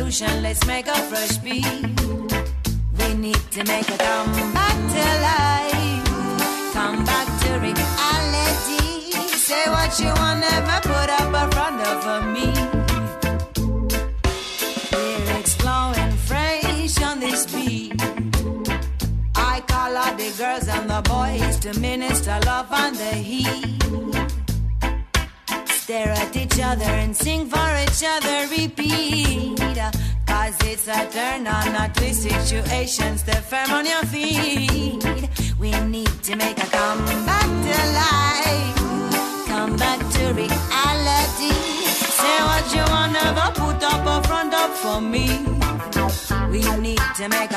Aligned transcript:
Solution. 0.00 0.42
Let's 0.42 0.66
make 0.66 0.86
a 0.86 0.94
fresh 0.94 1.36
beat. 1.38 1.79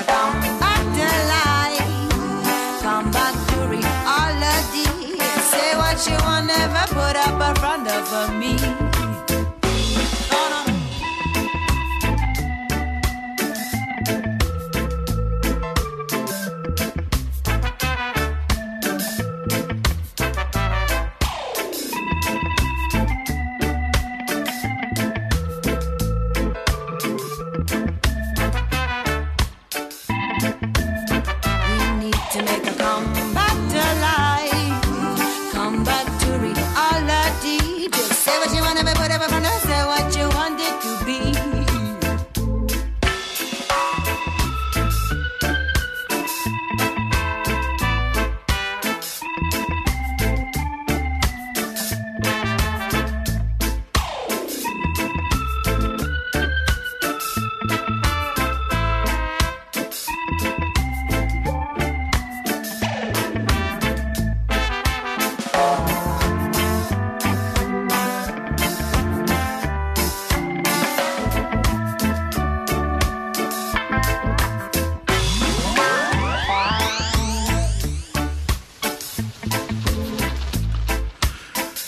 down. 0.08 0.63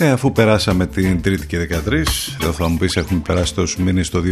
Ε, 0.06 0.10
αφού 0.10 0.32
περάσαμε 0.32 0.88
την 0.88 1.22
Τρίτη 1.22 1.48
και 1.48 1.58
13, 1.58 2.04
εδώ 2.42 2.52
θα 2.52 2.68
μου 2.68 2.78
πεις 2.78 2.96
έχουμε 2.96 3.20
περάσει 3.20 3.54
τόσους 3.54 3.78
μήνες 3.78 4.10
το 4.10 4.22
2020. 4.22 4.26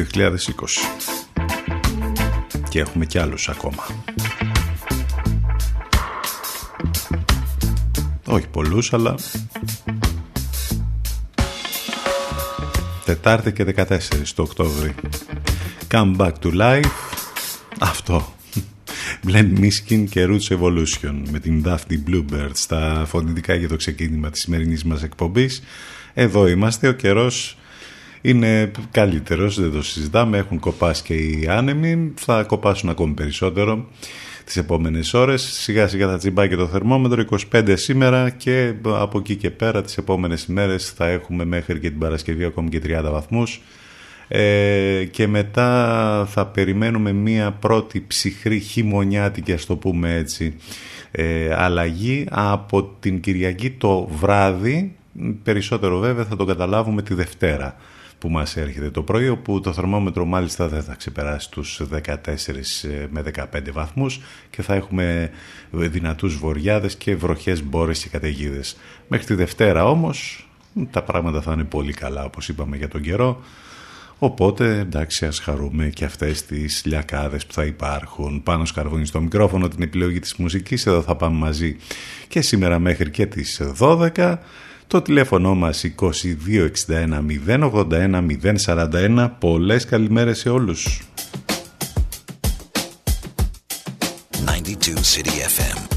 Και 2.69 2.79
έχουμε 2.79 3.05
κι 3.05 3.17
άλλους 3.17 3.49
ακόμα. 3.49 3.83
Όχι 8.25 8.47
πολλούς, 8.47 8.93
αλλά... 8.93 9.15
Τετάρτη 13.05 13.53
και 13.53 13.65
14 13.77 13.97
το 14.35 14.41
Οκτώβρη. 14.41 14.95
Come 15.91 16.15
back 16.17 16.31
to 16.43 16.61
life. 16.61 16.91
Αυτό 17.79 18.33
Blend 19.27 19.59
Miskin 19.59 20.05
και 20.09 20.27
Roots 20.29 20.57
Evolution 20.57 21.21
με 21.31 21.39
την 21.39 21.63
Daphne 21.65 22.09
Bluebird 22.09 22.51
στα 22.53 23.03
φωνητικά 23.07 23.53
για 23.53 23.67
το 23.67 23.75
ξεκίνημα 23.75 24.29
της 24.29 24.41
σημερινής 24.41 24.83
μας 24.83 25.03
εκπομπής. 25.03 25.63
Εδώ 26.13 26.47
είμαστε, 26.47 26.87
ο 26.87 26.91
καιρός 26.91 27.57
είναι 28.21 28.71
καλύτερος, 28.91 29.59
δεν 29.59 29.71
το 29.71 29.83
συζητάμε, 29.83 30.37
έχουν 30.37 30.59
κοπάσει 30.59 31.03
και 31.03 31.13
οι 31.13 31.47
άνεμοι, 31.49 32.13
θα 32.15 32.43
κοπάσουν 32.43 32.89
ακόμη 32.89 33.13
περισσότερο 33.13 33.89
τις 34.45 34.57
επόμενες 34.57 35.13
ώρες. 35.13 35.41
Σιγά 35.41 35.87
σιγά 35.87 36.07
θα 36.07 36.17
τσιμπάει 36.17 36.49
και 36.49 36.55
το 36.55 36.67
θερμόμετρο, 36.67 37.25
25 37.51 37.73
σήμερα 37.77 38.29
και 38.29 38.73
από 38.83 39.19
εκεί 39.19 39.35
και 39.35 39.49
πέρα 39.49 39.81
τις 39.81 39.97
επόμενες 39.97 40.43
ημέρες 40.43 40.89
θα 40.89 41.07
έχουμε 41.07 41.45
μέχρι 41.45 41.79
και 41.79 41.89
την 41.89 41.99
Παρασκευή 41.99 42.43
ακόμη 42.43 42.69
και 42.69 42.81
30 42.83 43.11
βαθμούς 43.11 43.61
ε, 44.35 45.05
και 45.11 45.27
μετά 45.27 46.27
θα 46.29 46.45
περιμένουμε 46.45 47.11
μία 47.11 47.51
πρώτη 47.51 48.03
ψυχρή 48.07 48.59
χειμωνιάτικη 48.59 49.53
ας 49.53 49.65
το 49.65 49.75
πούμε 49.75 50.13
έτσι 50.13 50.55
ε, 51.11 51.53
αλλαγή 51.53 52.27
από 52.31 52.83
την 52.99 53.19
Κυριακή 53.19 53.71
το 53.71 54.05
βράδυ 54.05 54.95
περισσότερο 55.43 55.99
βέβαια 55.99 56.25
θα 56.25 56.35
το 56.35 56.45
καταλάβουμε 56.45 57.01
τη 57.01 57.13
Δευτέρα 57.13 57.75
που 58.19 58.29
μας 58.29 58.57
έρχεται 58.57 58.89
το 58.89 59.03
πρωί 59.03 59.29
όπου 59.29 59.59
το 59.59 59.73
θερμόμετρο 59.73 60.25
μάλιστα 60.25 60.67
δεν 60.67 60.83
θα 60.83 60.95
ξεπεράσει 60.95 61.51
τους 61.51 61.81
14 62.05 62.15
ε, 62.25 63.07
με 63.09 63.23
15 63.35 63.45
βαθμούς 63.71 64.21
και 64.49 64.61
θα 64.61 64.73
έχουμε 64.73 65.29
δυνατούς 65.71 66.37
βοριάδες 66.37 66.95
και 66.95 67.15
βροχές 67.15 67.63
μπόρες 67.63 68.03
και 68.03 68.09
καταιγίδες. 68.09 68.77
Μέχρι 69.07 69.25
τη 69.25 69.33
Δευτέρα 69.33 69.85
όμως 69.85 70.47
τα 70.91 71.03
πράγματα 71.03 71.41
θα 71.41 71.53
είναι 71.53 71.63
πολύ 71.63 71.93
καλά 71.93 72.23
όπως 72.23 72.49
είπαμε 72.49 72.77
για 72.77 72.87
τον 72.87 73.01
καιρό 73.01 73.41
Οπότε 74.23 74.79
εντάξει 74.79 75.25
ας 75.25 75.39
χαρούμε 75.39 75.89
και 75.89 76.05
αυτές 76.05 76.45
τις 76.45 76.81
λιακάδες 76.85 77.45
που 77.45 77.53
θα 77.53 77.65
υπάρχουν. 77.65 78.43
Πάνω 78.43 78.65
σκαρβούνι 78.65 79.05
στο 79.05 79.21
μικρόφωνο 79.21 79.67
την 79.67 79.83
επιλογή 79.83 80.19
της 80.19 80.35
μουσικής. 80.35 80.85
Εδώ 80.85 81.01
θα 81.01 81.15
πάμε 81.15 81.37
μαζί 81.37 81.75
και 82.27 82.41
σήμερα 82.41 82.79
μέχρι 82.79 83.09
και 83.09 83.25
τις 83.25 83.61
12 83.79 84.37
το 84.87 85.01
τηλέφωνο 85.01 85.55
μας 85.55 85.85
2261 85.99 87.21
081 87.47 88.25
041 88.65 89.29
πολλές 89.39 89.85
καλημέρες 89.85 90.39
σε 90.39 90.49
όλους. 90.49 91.01
92 94.45 94.97
City 95.13 95.37
FM 95.57 95.92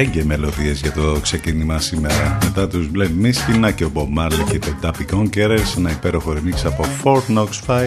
ρέγγε 0.00 0.24
μελωδίες 0.24 0.80
για 0.80 0.92
το 0.92 1.18
ξεκίνημα 1.22 1.80
σήμερα. 1.80 2.38
Μετά 2.44 2.68
τους 2.68 2.90
Blend 2.94 3.24
Miskin, 3.24 3.72
και 3.74 3.84
ο 3.84 3.90
Bob 3.94 4.18
Marley 4.18 4.50
και 4.50 4.58
το 4.58 4.74
Dappy 4.82 5.14
Conquerors, 5.14 5.76
ένα 5.76 5.90
υπέροχο 5.90 6.32
remix 6.32 6.64
από 6.64 6.84
Fort 7.02 7.36
Knox 7.36 7.48
5. 7.66 7.82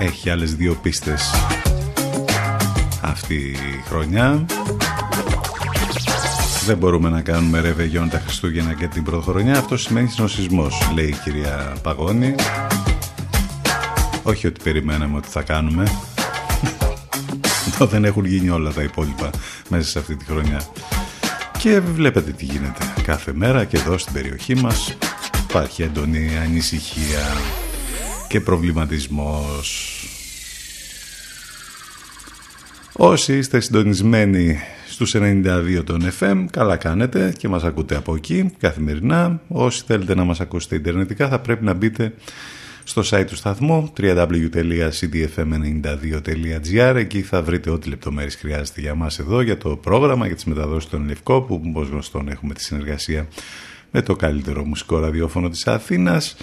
Έχει 0.00 0.30
άλλες 0.30 0.54
δύο 0.54 0.74
πίστες 0.82 1.30
αυτή 3.00 3.34
η 3.34 3.82
χρονιά. 3.88 4.46
Δεν 6.66 6.76
μπορούμε 6.76 7.08
να 7.08 7.20
κάνουμε 7.20 7.60
ρεβεγιόν 7.60 8.08
τα 8.08 8.18
Χριστούγεννα 8.18 8.72
και 8.72 8.86
την 8.86 9.02
πρωτοχρονιά. 9.02 9.58
Αυτό 9.58 9.76
σημαίνει 9.76 10.08
συνοσισμός, 10.08 10.90
λέει 10.94 11.08
η 11.08 11.16
κυρία 11.24 11.72
Παγώνη. 11.82 12.34
Όχι 14.22 14.46
ότι 14.46 14.60
περιμέναμε 14.62 15.16
ότι 15.16 15.28
θα 15.28 15.42
κάνουμε. 15.42 15.84
δεν 17.90 18.04
έχουν 18.04 18.24
γίνει 18.24 18.48
όλα 18.48 18.72
τα 18.72 18.82
υπόλοιπα 18.82 19.30
μέσα 19.68 19.88
σε 19.88 19.98
αυτή 19.98 20.16
τη 20.16 20.24
χρονιά. 20.24 20.60
Και 21.58 21.80
βλέπετε 21.80 22.30
τι 22.30 22.44
γίνεται 22.44 22.84
κάθε 23.02 23.32
μέρα 23.32 23.64
και 23.64 23.76
εδώ 23.76 23.98
στην 23.98 24.12
περιοχή 24.12 24.54
μας 24.54 24.96
υπάρχει 25.48 25.82
έντονη 25.82 26.30
ανησυχία 26.44 27.26
και 28.28 28.40
προβληματισμός. 28.40 29.92
Όσοι 32.92 33.36
είστε 33.36 33.60
συντονισμένοι 33.60 34.58
στους 34.88 35.14
92 35.16 35.82
των 35.84 36.02
FM, 36.20 36.44
καλά 36.50 36.76
κάνετε 36.76 37.32
και 37.38 37.48
μας 37.48 37.64
ακούτε 37.64 37.96
από 37.96 38.14
εκεί 38.14 38.52
καθημερινά. 38.58 39.40
Όσοι 39.48 39.82
θέλετε 39.86 40.14
να 40.14 40.24
μας 40.24 40.40
ακούσετε 40.40 40.74
ιντερνετικά 40.74 41.28
θα 41.28 41.38
πρέπει 41.38 41.64
να 41.64 41.72
μπείτε 41.72 42.12
στο 42.88 43.02
site 43.04 43.24
του 43.26 43.36
σταθμού 43.36 43.92
www.cdfm92.gr 44.00 46.94
εκεί 46.96 47.22
θα 47.22 47.42
βρείτε 47.42 47.70
ό,τι 47.70 47.88
λεπτομέρειες 47.88 48.34
χρειάζεται 48.34 48.80
για 48.80 48.94
μας 48.94 49.18
εδώ 49.18 49.40
για 49.40 49.58
το 49.58 49.76
πρόγραμμα, 49.76 50.26
για 50.26 50.34
τις 50.34 50.44
μεταδόσεις 50.44 50.90
των 50.90 51.06
Λευκό 51.06 51.42
που 51.42 51.62
όπως 51.66 51.88
γνωστόν 51.88 52.28
έχουμε 52.28 52.54
τη 52.54 52.62
συνεργασία 52.62 53.28
με 53.90 54.02
το 54.02 54.16
καλύτερο 54.16 54.64
μουσικό 54.64 54.98
ραδιόφωνο 54.98 55.48
της 55.48 55.66
Αθήνας. 55.66 56.36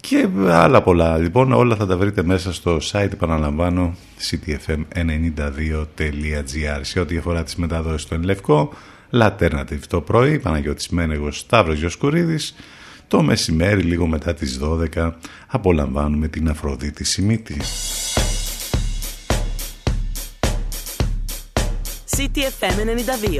Και 0.00 0.28
άλλα 0.48 0.82
πολλά. 0.82 1.18
Λοιπόν 1.18 1.52
όλα 1.52 1.76
θα 1.76 1.86
τα 1.86 1.96
βρείτε 1.96 2.22
μέσα 2.22 2.52
στο 2.52 2.78
site 2.92 3.12
επαναλαμβάνω 3.12 3.94
ctfm92.gr 4.30 6.80
σε 6.80 7.00
ό,τι 7.00 7.16
αφορά 7.16 7.42
τις 7.42 7.56
μεταδόσεις 7.56 8.08
των 8.08 8.22
Λευκό 8.22 8.72
Λατέρνατιβ 9.10 9.86
το 9.86 10.00
πρωί, 10.00 10.38
Παναγιώτης 10.38 10.88
Μένεγος, 10.88 11.38
Σταύρος 11.38 11.78
Γιοσκουρίδης 11.78 12.54
το 13.10 13.22
μεσημέρι 13.22 13.82
λίγο 13.82 14.06
μετά 14.06 14.34
τις 14.34 14.58
12 14.94 15.12
απολαμβάνουμε 15.46 16.28
την 16.28 16.48
Αφροδίτη 16.48 17.04
Σιμίτη. 17.04 17.60
CTFM 22.16 22.78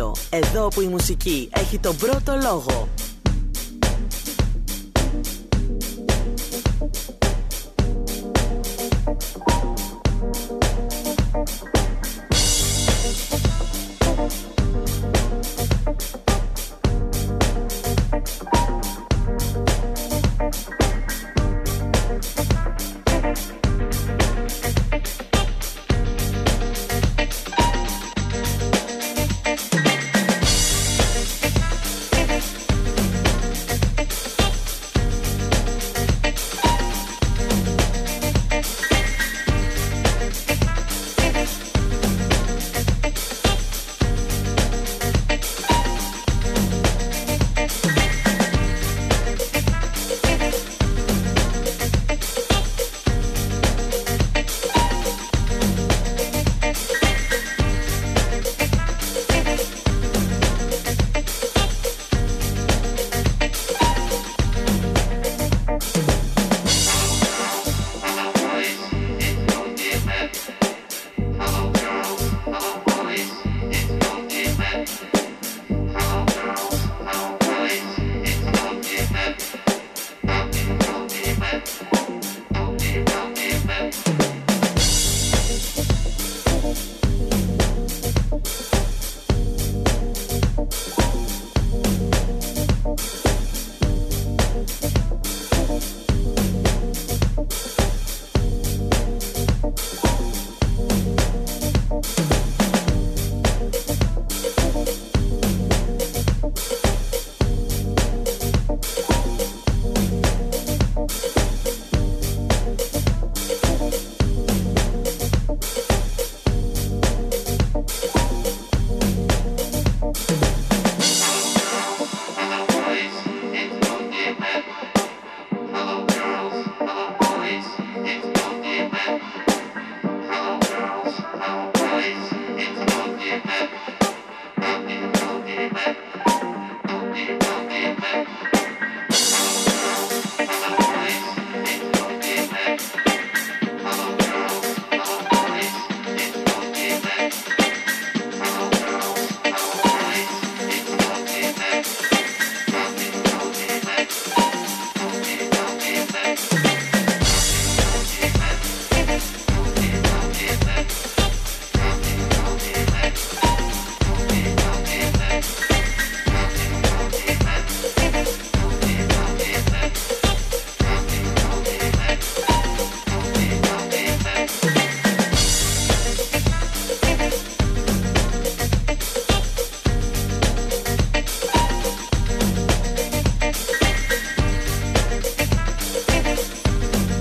92. 0.00 0.12
Εδώ 0.30 0.68
που 0.68 0.80
η 0.80 0.86
μουσική 0.86 1.48
έχει 1.52 1.78
τον 1.78 1.96
πρώτο 1.96 2.38
λόγο. 2.42 2.88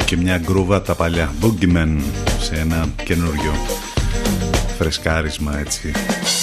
Και 0.10 0.18
μια 0.18 0.38
γκρούβα 0.38 0.82
τα 0.82 0.96
παλιά. 0.96 1.34
Boogeyman 1.42 1.98
σε 2.40 2.56
ένα 2.56 2.90
καινούριο 3.04 3.52
φρεσκάρισμα 4.78 5.60
έτσι 5.60 5.92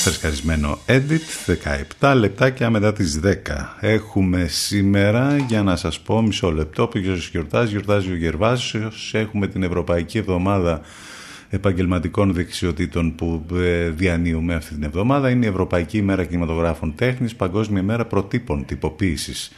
φρεσκαρισμένο 0.03 0.79
edit. 0.87 1.55
17 2.01 2.15
λεπτάκια 2.17 2.71
μετά 2.71 2.93
τις 2.93 3.21
10 3.25 3.33
έχουμε 3.81 4.47
σήμερα 4.47 5.37
για 5.37 5.63
να 5.63 5.77
σας 5.77 6.01
πω 6.01 6.23
μισό 6.23 6.51
λεπτό 6.51 6.87
ποιος 6.87 7.29
γιορτάζει 7.29 7.71
γιορτάζει 7.71 8.13
ο 8.13 8.17
Γερβάσιος. 8.17 9.11
Έχουμε 9.15 9.47
την 9.47 9.63
Ευρωπαϊκή 9.63 10.19
Εβδομάδα 10.19 10.81
επαγγελματικών 11.51 12.33
δεξιοτήτων 12.33 13.15
που 13.15 13.47
ε, 13.55 13.89
διανύουμε 13.89 14.55
αυτή 14.55 14.75
την 14.75 14.83
εβδομάδα. 14.83 15.31
Είναι 15.31 15.45
η 15.45 15.49
Ευρωπαϊκή 15.49 15.97
ημέρα 15.97 16.25
κινηματογράφων 16.25 16.95
τέχνης 16.95 17.35
Παγκόσμια 17.35 17.81
ημέρα 17.81 18.05
προτύπων 18.05 18.65
τυποποίησης 18.65 19.53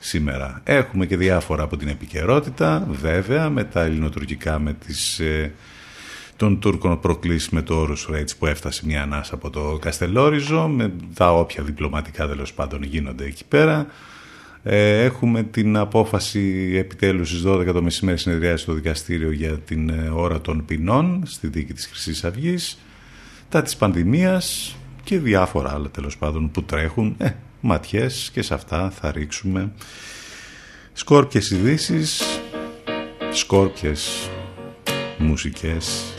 σήμερα. 0.00 0.60
Έχουμε 0.64 1.06
και 1.06 1.16
διάφορα 1.16 1.62
από 1.62 1.76
την 1.76 1.88
επικαιρότητα, 1.88 2.86
βέβαια, 2.90 3.50
με 3.50 3.64
τα 3.64 3.82
ελληνοτουρκικά, 3.82 4.58
με 4.58 4.72
τις, 4.72 5.18
ε, 5.18 5.52
των 6.36 6.60
Τούρκων 6.60 7.00
προκλήσει 7.00 7.54
με 7.54 7.62
το 7.62 7.74
όρους 7.74 8.06
Ρέιτς 8.10 8.36
που 8.36 8.46
έφτασε 8.46 8.82
μια 8.86 9.02
ανάσα 9.02 9.34
από 9.34 9.50
το 9.50 9.78
Καστελόριζο, 9.80 10.68
με 10.68 10.92
τα 11.14 11.32
όποια 11.32 11.62
διπλωματικά 11.62 12.26
τέλος 12.26 12.52
πάντων 12.52 12.82
γίνονται 12.82 13.24
εκεί 13.24 13.44
πέρα. 13.44 13.86
Ε, 14.62 15.04
έχουμε 15.04 15.42
την 15.42 15.76
απόφαση 15.76 16.72
επιτέλους 16.76 17.28
στις 17.28 17.42
12 17.42 17.72
το 17.72 17.82
μεσημέρι 17.82 18.18
συνεδριάζει 18.18 18.62
στο 18.62 18.72
δικαστήριο 18.72 19.30
για 19.30 19.58
την 19.58 19.88
ε, 19.88 20.10
ώρα 20.14 20.40
των 20.40 20.64
ποινών 20.64 21.22
στη 21.26 21.46
δίκη 21.48 21.72
της 21.72 21.86
χρυσής 21.86 22.24
αυγής, 22.24 22.78
τα 23.48 23.62
της 23.62 23.76
πανδημίας 23.76 24.76
και 25.04 25.18
διάφορα 25.18 25.72
άλλα 25.72 25.88
τέλος 25.90 26.16
πάντων 26.16 26.50
που 26.50 26.62
τρέχουν. 26.62 27.14
Ε, 27.18 27.30
ματιές 27.60 28.30
και 28.32 28.42
σε 28.42 28.54
αυτά 28.54 28.92
θα 29.00 29.12
ρίξουμε 29.12 29.72
σκόρπιες 30.92 31.50
ειδήσεις, 31.50 32.22
σκόρπιες 33.32 34.30
μουσικές. 35.18 36.14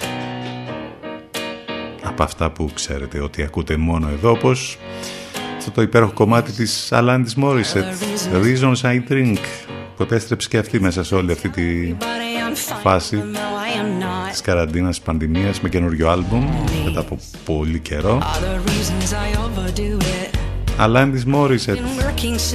Από 2.04 2.24
αυτά 2.24 2.52
που 2.52 2.70
ξέρετε 2.74 3.20
ότι 3.20 3.44
ακούτε 3.44 3.78
μόνο 3.78 4.10
εδώ 4.10 4.32
όπως 4.32 4.78
αυτό 5.58 5.74
το 5.74 5.82
υπέροχο 5.82 6.14
κομμάτι 6.14 6.52
της 6.52 6.90
Alanis 6.92 7.44
Morissette 7.44 7.94
Reasons 8.34 8.82
I 8.82 9.02
Drink 9.10 9.38
που 9.96 10.04
επέστρεψε 10.04 10.48
και 10.48 10.58
αυτή 10.58 10.80
μέσα 10.80 11.04
σε 11.04 11.16
όλη 11.16 11.32
αυτή 11.32 11.50
τη 11.50 11.96
φάση 12.82 13.24
της 14.30 14.42
καραντίνας 14.42 14.96
της 14.96 15.06
πανδημίας 15.06 15.62
με 15.62 15.70
καινούριο 15.70 16.10
άλμπουμ 16.10 16.50
μετά 16.86 17.00
από 17.00 17.18
πολύ 17.46 17.80
καιρό 17.80 18.22
Αλάντις 20.82 21.26
Μόρισετ 21.26 21.78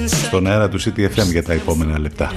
στον 0.07 0.47
αέρα 0.47 0.69
του 0.69 0.81
CTFM 0.81 1.31
για 1.31 1.43
τα 1.43 1.53
επόμενα 1.53 1.99
λεπτά. 1.99 2.33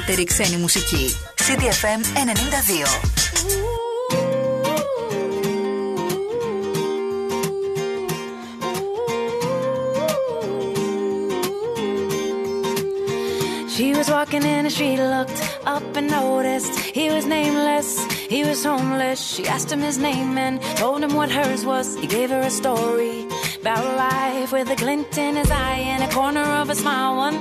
καλύτερη 0.00 0.24
ξένη 0.24 0.56
μουσική. 0.56 1.16
CDFM 1.46 2.00
92. 2.14 3.26
She 13.74 13.88
was 13.98 14.08
walking 14.16 14.44
in 14.54 14.62
and 14.68 14.74
she 14.78 14.90
looked 15.14 15.40
up 15.74 15.86
and 15.98 16.06
noticed 16.20 16.74
he 16.98 17.06
was 17.14 17.24
nameless, 17.38 17.88
he 18.34 18.40
was 18.48 18.58
homeless. 18.70 19.20
She 19.34 19.42
asked 19.54 19.70
him 19.74 19.82
his 19.90 19.98
name 20.08 20.32
and 20.46 20.54
told 20.82 21.00
him 21.04 21.12
what 21.20 21.30
hers 21.38 21.62
was. 21.72 21.86
He 22.02 22.06
gave 22.16 22.28
her 22.36 22.42
a 22.52 22.54
story 22.62 23.16
about 23.60 23.84
life 24.08 24.50
with 24.56 24.68
a 24.76 24.78
glint 24.82 25.12
in 25.26 25.32
his 25.40 25.50
eye 25.50 25.82
and 25.92 26.00
a 26.08 26.10
corner 26.18 26.46
of 26.60 26.66
a 26.74 26.76
smile. 26.82 27.12
One 27.26 27.38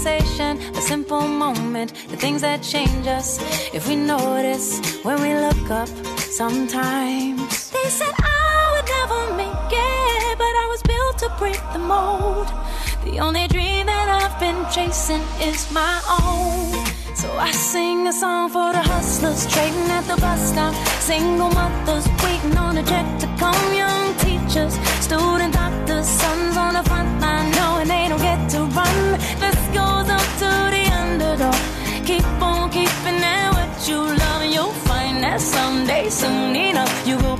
conversation, 0.00 0.58
a 0.76 0.80
simple 0.80 1.28
moment, 1.28 1.92
the 2.08 2.16
things 2.16 2.40
that 2.40 2.62
change 2.62 3.06
us 3.06 3.38
if 3.74 3.86
we 3.86 3.96
notice 3.96 4.80
when 5.04 5.20
we 5.20 5.34
look 5.34 5.70
up 5.70 5.88
sometimes. 6.16 7.70
They 7.70 7.88
said 7.88 8.14
oh, 8.18 8.24
I 8.24 8.66
would 8.72 8.88
never 8.98 9.36
make 9.36 9.72
it, 9.72 10.38
but 10.38 10.54
I 10.62 10.66
was 10.72 10.82
built 10.82 11.18
to 11.18 11.28
break 11.38 11.60
the 11.74 11.78
mold. 11.78 12.48
The 13.04 13.18
only 13.20 13.46
dream 13.48 13.86
that 13.86 14.08
I've 14.08 14.40
been 14.40 14.64
chasing 14.72 15.22
is 15.40 15.70
my 15.70 16.00
own. 16.08 16.72
So 17.14 17.28
I 17.36 17.50
sing 17.50 18.06
a 18.06 18.12
song 18.12 18.48
for 18.48 18.72
the 18.72 18.82
hustlers 18.82 19.46
trading 19.52 19.90
at 19.90 20.04
the 20.08 20.16
bus 20.16 20.40
stop. 20.52 20.74
Single 21.00 21.50
mothers 21.50 22.08
waiting 22.24 22.56
on 22.56 22.78
a 22.78 22.82
check 22.84 23.06
to 23.20 23.26
come. 23.36 23.74
Young 23.74 24.14
teachers, 24.24 24.72
student 25.04 25.52
doctors, 25.52 26.08
sons 26.08 26.56
on 26.56 26.72
the 26.72 26.84
front 26.88 27.19
Sunina, 36.10 36.84
you 37.06 37.16
will 37.18 37.39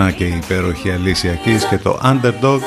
Να 0.00 0.10
και 0.10 0.24
η 0.24 0.40
υπέροχη 0.44 0.90
Αλήσια 0.90 1.38
Keys 1.44 1.62
και 1.70 1.78
το 1.78 1.98
Underdog 2.02 2.60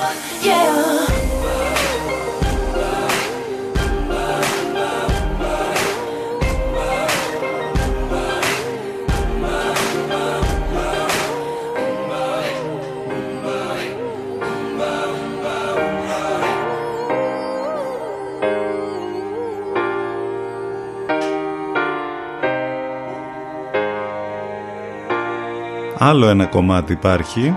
Άλλο 26.06 26.28
ένα 26.28 26.46
κομμάτι 26.46 26.92
υπάρχει 26.92 27.54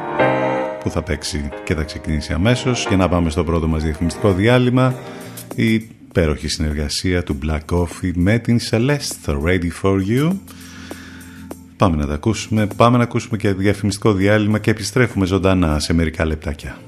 που 0.83 0.91
θα 0.91 1.03
παίξει 1.03 1.49
και 1.65 1.75
θα 1.75 1.83
ξεκινήσει 1.83 2.33
αμέσως 2.33 2.87
για 2.89 2.97
να 2.97 3.09
πάμε 3.09 3.31
στο 3.31 3.45
πρώτο 3.45 3.69
μας 3.69 3.83
διαφημιστικό 3.83 4.33
διάλειμμα 4.33 4.95
η 5.55 5.73
υπέροχη 5.73 6.49
συνεργασία 6.49 7.23
του 7.23 7.39
Black 7.47 7.77
Coffee 7.77 8.11
με 8.15 8.39
την 8.39 8.59
Celeste 8.71 9.35
Ready 9.45 9.71
For 9.83 9.99
You 10.09 10.31
Πάμε 11.77 11.97
να 11.97 12.07
τα 12.07 12.15
ακούσουμε, 12.15 12.67
πάμε 12.77 12.97
να 12.97 13.03
ακούσουμε 13.03 13.37
και 13.37 13.53
διαφημιστικό 13.53 14.13
διάλειμμα 14.13 14.59
και 14.59 14.71
επιστρέφουμε 14.71 15.27
ζωντανά 15.27 15.79
σε 15.79 15.93
μερικά 15.93 16.25
λεπτάκια. 16.25 16.79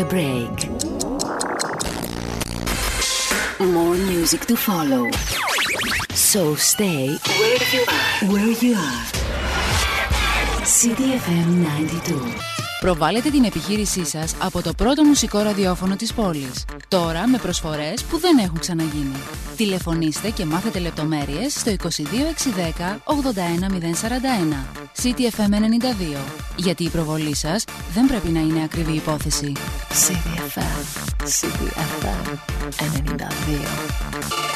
A 0.00 0.04
break. 0.04 0.56
More 3.76 3.96
music 4.12 4.42
to 4.50 4.56
follow. 4.56 5.04
So 6.30 6.42
stay 6.72 7.04
where 7.40 7.64
you 7.74 7.82
are. 7.98 8.14
Where 8.32 8.54
you 8.64 8.72
are. 8.88 9.04
CDFM 10.76 11.48
92. 11.62 12.50
Προβάλλετε 12.80 13.30
την 13.30 13.44
επιχείρησή 13.44 14.04
σας 14.04 14.34
από 14.38 14.62
το 14.62 14.72
πρώτο 14.74 15.04
μουσικό 15.04 15.38
ραδιόφωνο 15.38 15.96
της 15.96 16.12
πόλης. 16.14 16.64
Τώρα 16.88 17.28
με 17.28 17.38
προσφορές 17.38 18.04
που 18.04 18.18
δεν 18.18 18.38
έχουν 18.38 18.58
ξαναγίνει. 18.58 19.20
Τηλεφωνήστε 19.56 20.30
και 20.30 20.44
μάθετε 20.44 20.78
λεπτομέρειες 20.78 21.52
στο 21.52 21.70
22610 21.70 23.00
81041. 23.04 24.66
CTFM 25.02 25.52
92. 25.54 26.16
Γιατί 26.56 26.84
η 26.84 26.88
προβολή 26.88 27.34
σας 27.36 27.64
δεν 27.94 28.06
πρέπει 28.06 28.28
να 28.28 28.40
είναι 28.40 28.62
ακριβή 28.64 28.92
υπόθεση. 28.92 29.52
CTFM. 29.90 30.84
CTFM 31.26 32.38
92. 33.18 34.50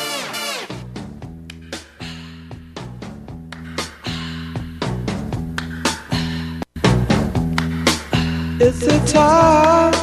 It's 8.61 8.79
the 8.79 8.99
time 9.13 9.95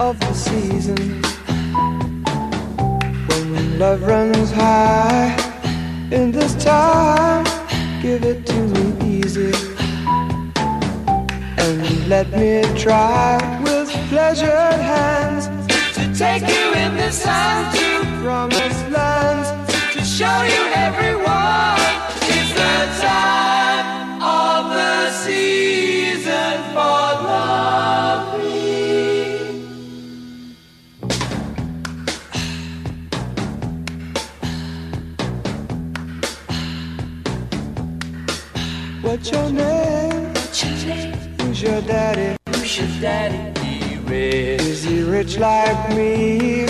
of 0.00 0.18
the 0.18 0.32
season 0.34 1.22
when 3.52 3.78
love 3.78 4.02
runs 4.02 4.50
high. 4.50 5.36
In 6.10 6.32
this 6.32 6.54
time, 6.62 7.44
give 8.02 8.24
it 8.24 8.44
to 8.46 8.54
me 8.54 9.20
easy 9.20 9.52
and 11.58 12.08
let 12.08 12.28
me 12.32 12.62
try 12.76 13.57
pleasured 14.08 14.80
hands 14.80 15.48
to 15.92 16.02
take 16.14 16.40
you 16.40 16.72
in 16.72 16.96
the 16.96 17.10
sun 17.10 17.70
to 17.74 18.06
promised 18.22 18.88
lands 18.90 19.50
to 19.92 20.02
show 20.02 20.42
you 20.54 20.62
everyone. 20.72 21.78
It's 22.36 22.52
the 22.56 22.78
time 23.04 24.22
of 24.22 24.72
the 24.72 25.10
season 25.10 26.56
for 26.72 27.18
What's 39.02 39.30
your 39.30 39.50
name? 39.50 40.28
What's 40.32 40.62
your 40.62 40.96
name? 40.96 41.12
Who's 41.40 41.62
your 41.62 41.80
daddy? 41.82 42.36
Who's 42.48 42.78
your 42.78 42.88
daddy? 43.00 43.57
Is 44.30 44.84
he 44.84 45.02
rich 45.02 45.38
like 45.38 45.96
me? 45.96 46.66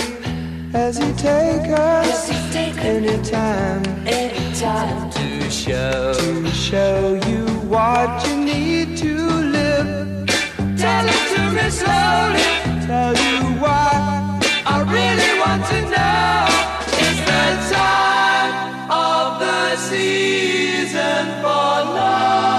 Has 0.71 0.97
he 0.97 1.11
take 1.13 1.67
us 1.67 2.07
Has 2.07 2.29
he 2.29 2.53
take 2.53 2.77
anytime? 2.77 3.83
Anytime 4.07 5.09
to 5.11 5.51
show 5.51 6.13
to 6.13 6.51
show 6.51 7.19
you 7.27 7.45
what 7.67 8.25
you 8.25 8.37
need 8.45 8.95
to 8.99 9.13
live. 9.57 10.25
Tell 10.77 11.05
it 11.05 11.23
to 11.35 11.41
me 11.51 11.69
slowly. 11.69 12.49
Tell 12.87 13.13
you 13.27 13.39
why 13.59 14.39
I 14.65 14.77
really 14.95 15.33
want 15.43 15.65
to 15.73 15.81
know. 15.93 16.45
It's 17.07 17.21
the 17.29 17.75
time 17.75 18.89
of 18.89 19.39
the 19.41 19.75
season 19.75 21.25
for 21.41 21.93
loving. 21.97 22.58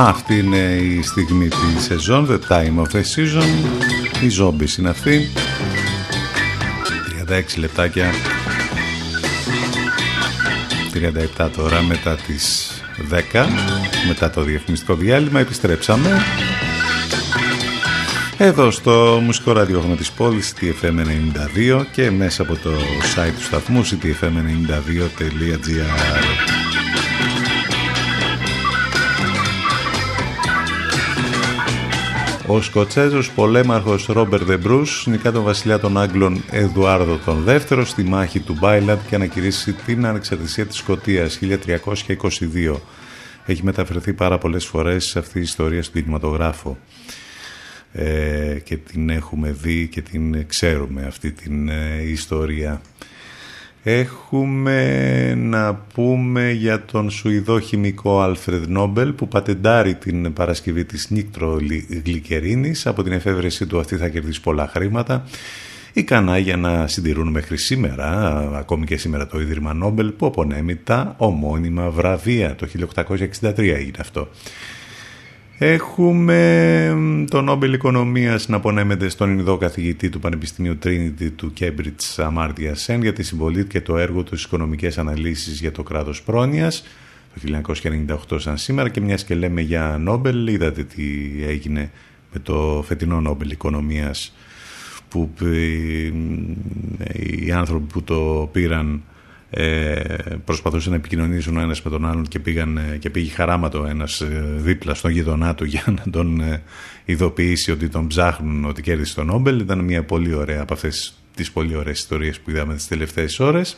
Αυτή 0.00 0.38
είναι 0.38 0.56
η 0.56 1.02
στιγμή 1.02 1.48
της 1.48 1.84
σεζόν, 1.84 2.28
the 2.30 2.38
time 2.48 2.76
of 2.76 2.86
the 2.92 3.00
season. 3.00 3.48
Οι 4.22 4.30
zombies 4.40 4.78
είναι 4.78 4.88
αυτοί. 4.88 5.28
36 7.28 7.56
λεπτάκια. 7.56 8.10
37 11.36 11.48
τώρα 11.56 11.82
μετά 11.82 12.16
τις 12.16 12.72
10, 13.10 13.46
μετά 14.08 14.30
το 14.30 14.42
διαφημιστικό 14.42 14.94
διάλειμμα, 14.94 15.40
επιστρέψαμε. 15.40 16.22
Εδώ 18.36 18.70
στο 18.70 19.20
μουσικό 19.24 19.52
ραδιόφωνο 19.52 19.94
της 19.94 20.10
πόλης, 20.10 20.54
TFM92 20.60 21.84
και 21.92 22.10
μέσα 22.10 22.42
από 22.42 22.56
το 22.56 22.70
site 23.14 23.32
του 23.36 23.44
σταθμού, 23.44 23.84
ctfm92.gr. 23.84 26.57
Ο 32.50 32.62
Σκοτσέζος 32.62 33.30
πολέμαρχος 33.32 34.06
Ρόμπερ 34.06 34.44
Δεμπρούς 34.44 35.06
νικά 35.06 35.32
τον 35.32 35.42
βασιλιά 35.42 35.78
των 35.78 35.98
Άγγλων 35.98 36.44
Εδουάρδο 36.50 37.16
τον 37.24 37.42
δεύτερο 37.42 37.84
στη 37.84 38.02
μάχη 38.02 38.40
του 38.40 38.56
Μπάιλαντ 38.60 38.98
και 39.08 39.14
ανακηρύσει 39.14 39.72
την 39.72 40.06
ανεξαρτησία 40.06 40.66
της 40.66 40.76
Σκοτίας 40.76 41.38
1322. 41.42 42.80
Έχει 43.46 43.64
μεταφερθεί 43.64 44.12
πάρα 44.12 44.38
πολλές 44.38 44.64
φορές 44.64 45.04
σε 45.04 45.18
αυτή 45.18 45.38
η 45.38 45.42
ιστορία 45.42 45.82
στον 45.82 46.00
κινηματογράφο 46.02 46.78
ε, 47.92 48.58
και 48.64 48.76
την 48.76 49.08
έχουμε 49.08 49.50
δει 49.50 49.88
και 49.88 50.02
την 50.02 50.46
ξέρουμε 50.46 51.04
αυτή 51.06 51.32
την 51.32 51.68
ε, 51.68 52.02
ιστορία. 52.02 52.80
Έχουμε 53.90 55.34
να 55.34 55.74
πούμε 55.74 56.50
για 56.50 56.84
τον 56.84 57.10
Σουηδό 57.10 57.60
χημικό 57.60 58.20
Άλφρεδ 58.20 58.66
Νόμπελ 58.66 59.12
που 59.12 59.28
πατεντάρει 59.28 59.94
την 59.94 60.32
παρασκευή 60.32 60.84
της 60.84 61.10
νύκτρογλυκερίνης. 61.10 62.86
Από 62.86 63.02
την 63.02 63.12
εφεύρεσή 63.12 63.66
του 63.66 63.78
αυτή 63.78 63.96
θα 63.96 64.08
κερδίσει 64.08 64.40
πολλά 64.40 64.68
χρήματα. 64.68 65.24
Ικανά 65.92 66.38
για 66.38 66.56
να 66.56 66.86
συντηρούν 66.86 67.28
μέχρι 67.28 67.56
σήμερα, 67.56 68.36
ακόμη 68.54 68.86
και 68.86 68.96
σήμερα 68.96 69.26
το 69.26 69.40
Ίδρυμα 69.40 69.74
Νόμπελ 69.74 70.10
που 70.10 70.26
απονέμει 70.26 70.76
τα 70.76 71.14
ομώνυμα 71.18 71.90
βραβεία. 71.90 72.54
Το 72.54 72.66
1863 73.40 73.58
έγινε 73.58 73.98
αυτό. 73.98 74.28
Έχουμε 75.60 77.26
τον 77.30 77.44
Νόμπελ 77.44 77.72
Οικονομίας 77.72 78.48
να 78.48 78.56
απονέμεται 78.56 79.08
στον 79.08 79.38
Ινδό 79.38 79.56
καθηγητή 79.56 80.08
του 80.08 80.20
Πανεπιστημίου 80.20 80.78
Trinity 80.84 81.30
του 81.36 81.52
Cambridge 81.60 82.16
Αμάρτια 82.16 82.74
Σεν 82.74 83.02
για 83.02 83.12
τη 83.12 83.22
συμβολή 83.22 83.64
και 83.64 83.80
το 83.80 83.96
έργο 83.96 84.22
του 84.22 84.34
στις 84.34 84.44
οικονομικές 84.44 84.98
αναλύσεις 84.98 85.60
για 85.60 85.72
το 85.72 85.82
κράτος 85.82 86.22
πρόνοιας 86.22 86.84
το 87.34 87.62
1998 88.32 88.40
σαν 88.40 88.56
σήμερα. 88.56 88.88
Και 88.88 89.00
μιας 89.00 89.24
και 89.24 89.34
λέμε 89.34 89.60
για 89.60 89.96
Νόμπελ 90.00 90.46
είδατε 90.46 90.84
τι 90.84 91.30
έγινε 91.46 91.90
με 92.32 92.38
το 92.42 92.84
φετινό 92.86 93.20
Νόμπελ 93.20 93.50
Οικονομίας 93.50 94.34
που 95.08 95.30
οι 97.44 97.52
άνθρωποι 97.52 97.92
που 97.92 98.02
το 98.02 98.48
πήραν 98.52 99.02
ε, 99.50 99.94
προσπαθούσαν 100.44 100.90
να 100.90 100.96
επικοινωνήσουν 100.96 101.56
ο 101.56 101.60
ένας 101.60 101.82
με 101.82 101.90
τον 101.90 102.06
άλλον 102.06 102.28
και, 102.28 102.38
πήγαν, 102.38 102.76
ε, 102.76 102.96
και 102.96 103.10
πήγε 103.10 103.30
χαράματο 103.30 103.84
ένας 103.88 104.20
ε, 104.20 104.44
δίπλα 104.56 104.94
στον 104.94 105.10
γειτονά 105.10 105.54
του 105.54 105.64
για 105.64 105.84
να 105.86 106.10
τον 106.10 106.40
ε, 106.40 106.62
ειδοποιήσει 107.04 107.70
ότι 107.70 107.88
τον 107.88 108.06
ψάχνουν 108.06 108.64
ότι 108.64 108.82
κέρδισε 108.82 109.14
τον 109.14 109.26
Νόμπελ. 109.26 109.60
Ήταν 109.60 109.78
μια 109.78 110.04
πολύ 110.04 110.34
ωραία 110.34 110.62
από 110.62 110.74
αυτές 110.74 111.14
τις 111.34 111.50
πολύ 111.50 111.76
ωραίες 111.76 111.98
ιστορίες 111.98 112.40
που 112.40 112.50
είδαμε 112.50 112.74
τις 112.74 112.88
τελευταίες 112.88 113.40
ώρες. 113.40 113.76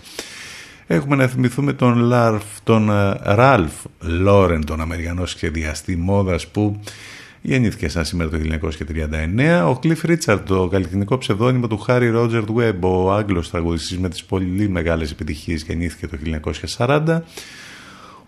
Έχουμε 0.86 1.16
να 1.16 1.26
θυμηθούμε 1.26 1.72
τον, 1.72 1.98
Λαρφ, 1.98 2.44
τον 2.62 2.90
Ραλφ 3.22 3.72
Λόρεν, 4.00 4.64
τον 4.64 4.80
Αμερικανός 4.80 5.30
σχεδιαστή 5.30 5.96
μόδας 5.96 6.46
που 6.46 6.80
Γεννήθηκε 7.42 7.88
σαν 7.88 8.04
σήμερα 8.04 8.30
το 8.30 8.38
1939. 8.38 9.74
Ο 9.74 9.78
Cliff 9.82 10.10
Richard, 10.10 10.40
το 10.46 10.68
καλλιτεχνικό 10.68 11.18
ψευδόνυμο 11.18 11.66
του 11.66 11.84
Harry 11.86 12.14
Roger 12.14 12.44
Webb, 12.56 12.80
ο 12.80 13.12
Άγγλος 13.12 13.50
τραγουδιστής 13.50 13.98
με 13.98 14.08
τις 14.08 14.24
πολύ 14.24 14.68
μεγάλες 14.68 15.10
επιτυχίες, 15.10 15.62
γεννήθηκε 15.62 16.06
το 16.06 16.16
1940. 16.76 17.22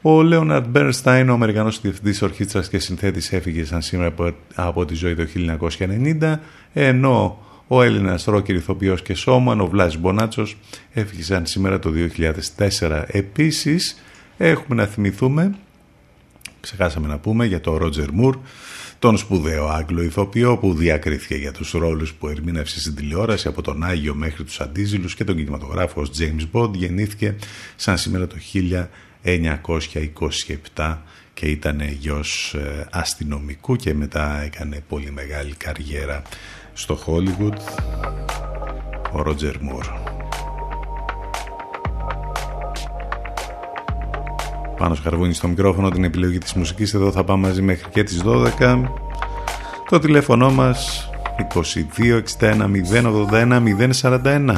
Ο 0.03 0.23
Λέοναρντ 0.23 0.67
Μπέρνστάιν, 0.67 1.29
ο 1.29 1.33
Αμερικανός 1.33 1.81
διευθυντής 1.81 2.23
ορχήστρας 2.23 2.69
και 2.69 2.79
συνθέτης, 2.79 3.33
έφυγε 3.33 3.65
σαν 3.65 3.83
σήμερα 3.83 4.15
από 4.55 4.85
τη 4.85 4.95
ζωή 4.95 5.15
το 5.15 5.27
1990, 5.27 6.41
ενώ 6.73 7.39
ο 7.67 7.83
Έλληνας 7.83 8.25
ρόκερ 8.25 8.55
ηθοποιός 8.55 9.03
και 9.03 9.15
σώμαν, 9.15 9.61
ο 9.61 9.67
Βλάζης 9.67 10.01
Μπονάτσος, 10.01 10.57
έφυγε 10.93 11.23
σαν 11.23 11.47
σήμερα 11.47 11.79
το 11.79 11.91
2004. 11.91 13.05
Επίσης, 13.07 14.03
έχουμε 14.37 14.75
να 14.75 14.87
θυμηθούμε, 14.87 15.55
ξεχάσαμε 16.61 17.09
να 17.09 17.19
πούμε, 17.19 17.47
για 17.47 17.61
το 17.61 17.77
Ρότζερ 17.77 18.13
Μουρ, 18.13 18.37
τον 19.03 19.17
σπουδαίο 19.17 19.69
Άγγλο 19.69 20.03
ηθοποιό 20.03 20.57
που 20.57 20.75
διακρίθηκε 20.75 21.35
για 21.35 21.53
τους 21.53 21.73
ρόλους 21.73 22.13
που 22.13 22.29
ερμήνευσε 22.29 22.81
στην 22.81 22.95
τηλεόραση 22.95 23.49
από 23.49 23.63
τον 23.63 23.85
Άγιο 23.85 24.15
μέχρι 24.15 24.45
τους 24.45 24.61
Αντίζηλους 24.61 25.15
και 25.15 25.25
τον 25.25 25.37
κινηματογράφο 25.37 26.01
ως 26.01 26.11
James 26.19 26.49
Bond 26.53 26.73
γεννήθηκε 26.73 27.37
σαν 27.77 27.99
σήμερα 27.99 28.27
το 28.27 28.37
1927 30.75 30.97
και 31.35 31.47
ήταν 31.47 31.81
γιος 31.81 32.55
ε, 32.55 32.87
αστυνομικού 32.91 33.77
και 33.77 33.95
μετά 33.95 34.43
έκανε 34.43 34.85
πολύ 34.89 35.11
μεγάλη 35.11 35.55
καριέρα 35.55 36.23
στο 36.73 36.99
Hollywood 37.07 37.57
ο 39.13 39.23
Ρότζερ 39.23 39.61
Μουρ. 39.61 40.12
Πάνω 44.83 44.95
σκαρβούνι 44.95 45.35
στο 45.35 45.49
μικρόφωνο 45.49 45.91
την 45.91 46.05
επιλογή 46.05 46.39
της 46.39 46.53
μουσικής. 46.53 46.95
Εδώ 46.95 47.11
θα 47.13 47.25
πάμε 47.25 47.47
μαζί 47.47 47.63
μέχρι 47.63 47.91
και 47.91 48.03
τις 48.03 48.23
12 48.25 48.83
το 49.89 49.99
τηλέφωνο 49.99 50.51
μας 50.51 51.11
22 51.99 52.23
61 52.41 52.71
081 53.31 53.63
041 54.01 54.57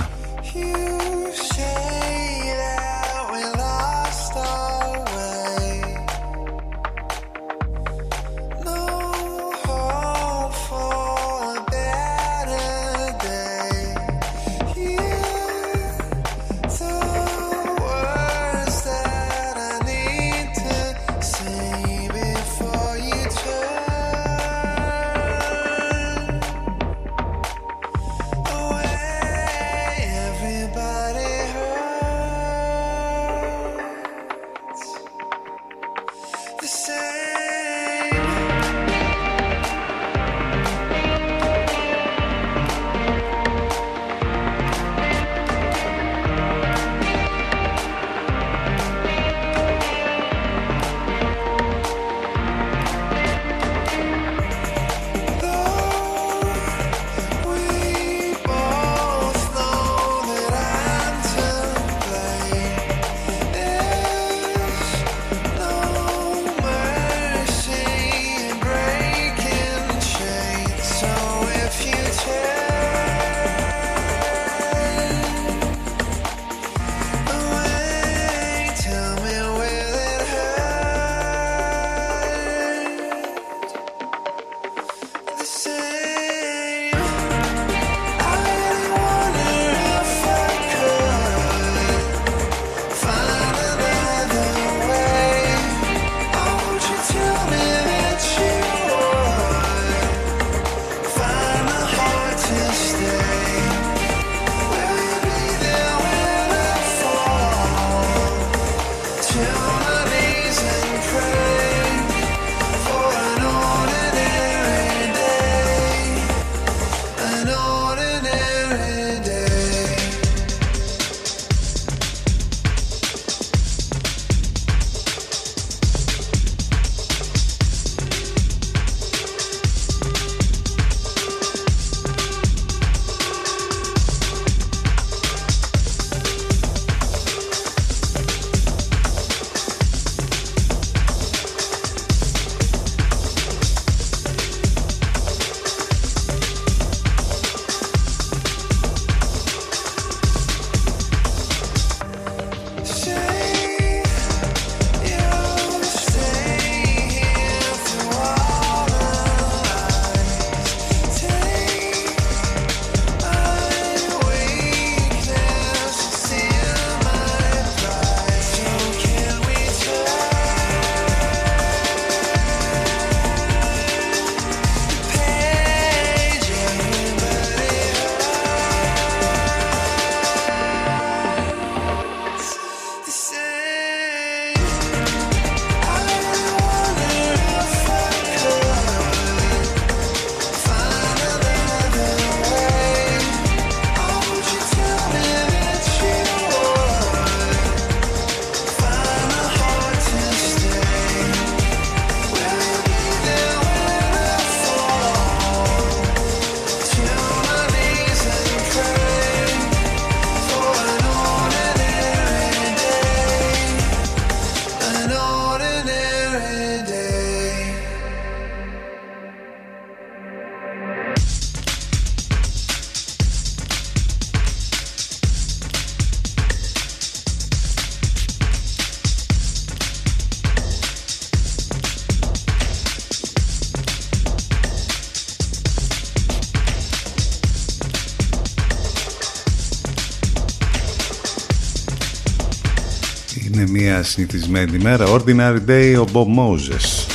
Είναι 243.54 243.70
μια 243.70 244.02
συνηθισμένη 244.02 244.78
μέρα. 244.78 245.06
Ordinary 245.06 245.58
Day 245.68 245.94
ο 246.00 246.04
Bob 246.12 246.38
Moses. 246.38 247.06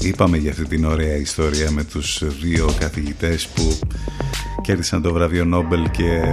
Είπαμε 0.00 0.36
για 0.36 0.50
αυτή 0.50 0.64
την 0.64 0.84
ωραία 0.84 1.16
ιστορία 1.16 1.70
με 1.70 1.84
τους 1.84 2.22
δύο 2.40 2.74
καθηγητές 2.78 3.46
που 3.46 3.78
κέρδισαν 4.62 5.02
το 5.02 5.12
βραβείο 5.12 5.44
Νόμπελ 5.44 5.90
και 5.90 6.32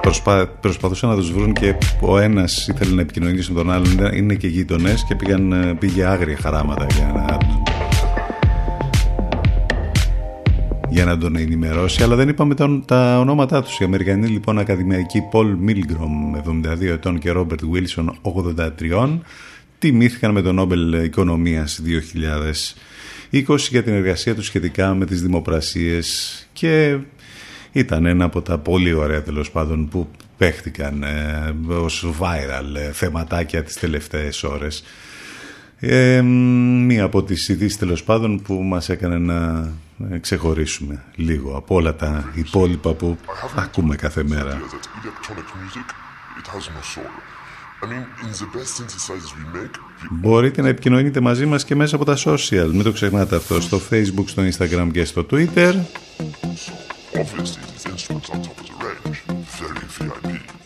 προσπα... 0.00 0.46
προσπαθούσαν 0.46 1.08
να 1.08 1.16
τους 1.16 1.32
βρουν 1.32 1.52
και 1.52 1.74
ο 2.00 2.18
ένας 2.18 2.68
ήθελε 2.68 2.94
να 2.94 3.00
επικοινωνήσει 3.00 3.52
με 3.52 3.58
τον 3.58 3.72
άλλον 3.72 4.14
είναι 4.14 4.34
και 4.34 4.46
γείτονες 4.46 5.04
και 5.08 5.14
πήγαν, 5.14 5.76
πήγε 5.78 6.04
άγρια 6.04 6.38
χαράματα 6.40 6.86
για 6.94 7.12
να 7.14 7.35
για 10.96 11.04
να 11.04 11.18
τον 11.18 11.36
ενημερώσει, 11.36 12.02
αλλά 12.02 12.16
δεν 12.16 12.28
είπαμε 12.28 12.54
τα, 12.54 12.82
τα 12.84 13.18
ονόματά 13.18 13.62
τους. 13.62 13.78
Οι 13.78 13.84
Αμερικανοί 13.84 14.26
λοιπόν 14.26 14.58
ακαδημαϊκοί 14.58 15.22
Paul 15.32 15.56
Milgrom, 15.68 16.40
72 16.74 16.82
ετών 16.82 17.18
και 17.18 17.32
Robert 17.36 17.60
Wilson, 17.72 18.06
83, 18.98 19.18
τιμήθηκαν 19.78 20.32
με 20.32 20.42
τον 20.42 20.54
Νόμπελ 20.54 21.04
Οικονομίας 21.04 21.82
2020 23.30 23.56
για 23.70 23.82
την 23.82 23.92
εργασία 23.92 24.34
τους 24.34 24.46
σχετικά 24.46 24.94
με 24.94 25.06
τις 25.06 25.22
δημοπρασίες 25.22 26.48
και 26.52 26.98
ήταν 27.72 28.06
ένα 28.06 28.24
από 28.24 28.42
τα 28.42 28.58
πολύ 28.58 28.92
ωραία 28.92 29.22
τέλος 29.22 29.50
πάντων 29.50 29.88
που 29.88 30.08
παίχτηκαν 30.36 31.02
ε, 31.02 31.54
ως 31.68 32.06
viral 32.20 32.76
ε, 32.76 32.92
θεματάκια 32.92 33.62
τις 33.62 33.74
τελευταίες 33.74 34.42
ώρες. 34.42 34.84
Ε, 35.80 36.22
μία 36.22 37.04
από 37.04 37.22
τις 37.22 37.48
ειδήσεις 37.48 37.78
τέλος 37.78 38.04
πάντων 38.04 38.42
που 38.42 38.54
μας 38.54 38.88
έκανε 38.88 39.18
να 39.18 39.70
ε, 40.10 40.18
ξεχωρίσουμε 40.18 41.04
λίγο 41.14 41.56
από 41.56 41.74
όλα 41.74 41.94
τα 41.94 42.32
υπόλοιπα 42.34 42.92
που 42.92 43.18
ακούμε 43.56 43.96
κάθε 43.96 44.24
μέρα. 44.24 44.60
Μπορείτε 50.10 50.62
να 50.62 50.68
επικοινωνείτε 50.68 51.20
μαζί 51.20 51.46
μας 51.46 51.64
και 51.64 51.74
μέσα 51.74 51.96
από 51.96 52.04
τα 52.04 52.16
social. 52.24 52.68
Μην 52.72 52.82
το 52.82 52.92
ξεχνάτε 52.92 53.36
αυτό 53.36 53.60
στο 53.60 53.80
facebook, 53.90 54.24
στο 54.26 54.42
instagram 54.42 54.88
και 54.92 55.04
στο 55.04 55.26
twitter. 55.30 55.74
Δυνατές 57.12 57.58
μουσικές 57.68 58.10
από 58.10 58.20
την 58.20 58.34
επιστροφή 58.34 58.40
των 58.40 58.56
Faithless. 59.56 59.56
I 59.60 59.68
like 59.68 59.90
the 59.98 60.04
way 60.04 60.24
you 60.24 60.30
move. 60.30 60.65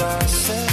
myself. 0.00 0.69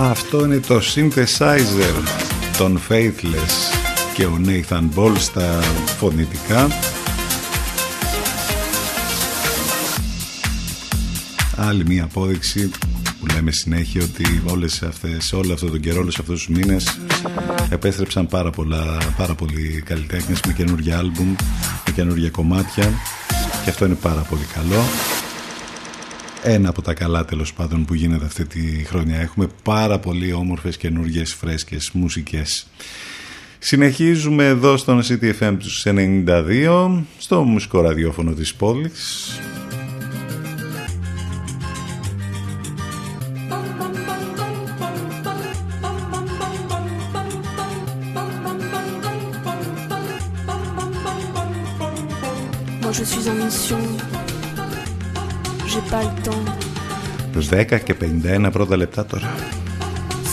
Αυτό 0.00 0.44
είναι 0.44 0.58
το 0.58 0.80
synthesizer 0.94 2.08
των 2.58 2.80
Faithless 2.88 3.76
και 4.14 4.24
ο 4.24 4.40
Nathan 4.46 4.88
Ball 4.96 5.12
στα 5.18 5.60
φωνητικά. 5.98 6.68
Άλλη 11.56 11.84
μία 11.86 12.04
απόδειξη 12.04 12.70
που 13.20 13.26
λέμε 13.34 13.50
συνέχεια 13.50 14.02
ότι 14.02 14.42
όλες 14.50 14.82
αυτές, 14.82 15.32
όλο 15.32 15.52
αυτό 15.52 15.66
τον 15.66 15.80
καιρό, 15.80 16.00
όλους 16.00 16.18
αυτούς 16.18 16.44
τους 16.44 16.56
μήνες 16.56 16.98
επέστρεψαν 17.70 18.26
πάρα, 18.26 18.50
πολλά, 18.50 18.98
πάρα 19.16 19.34
πολλοί 19.34 19.82
καλλιτέχνες 19.84 20.40
με 20.46 20.52
καινούργια 20.52 20.98
άλμπουμ, 20.98 21.34
με 21.86 21.92
καινούργια 21.94 22.30
κομμάτια 22.30 22.92
και 23.64 23.70
αυτό 23.70 23.84
είναι 23.84 23.94
πάρα 23.94 24.20
πολύ 24.20 24.46
καλό 24.54 24.82
ένα 26.42 26.68
από 26.68 26.82
τα 26.82 26.94
καλά 26.94 27.24
τέλος 27.24 27.52
πάντων 27.52 27.84
που 27.84 27.94
γίνεται 27.94 28.24
αυτή 28.24 28.44
τη 28.44 28.84
χρονιά. 28.84 29.20
Έχουμε 29.20 29.46
πάρα 29.62 29.98
πολύ 29.98 30.32
όμορφες 30.32 30.76
καινούργιες 30.76 31.34
φρέσκες 31.34 31.90
μουσικές. 31.92 32.66
Συνεχίζουμε 33.58 34.46
εδώ 34.46 34.76
στον 34.76 35.02
CTFM 35.02 35.56
του 35.58 35.68
92 35.84 37.02
στο 37.18 37.42
μουσικό 37.42 37.80
ραδιόφωνο 37.80 38.32
της 38.32 38.54
πόλης 38.54 39.30
Moi 52.82 52.94
je 53.00 53.04
suis 53.04 53.28
en 53.28 53.36
mission 53.42 54.17
j'ai 55.87 55.87
pas 55.89 56.03
le 56.03 56.21
temps. 56.23 56.45
Τους 57.33 57.47
10 57.49 57.65
και 57.65 57.93
51 57.93 58.51
πρώτα 58.51 58.77
λεπτά 58.77 59.05
τώρα. 59.05 59.29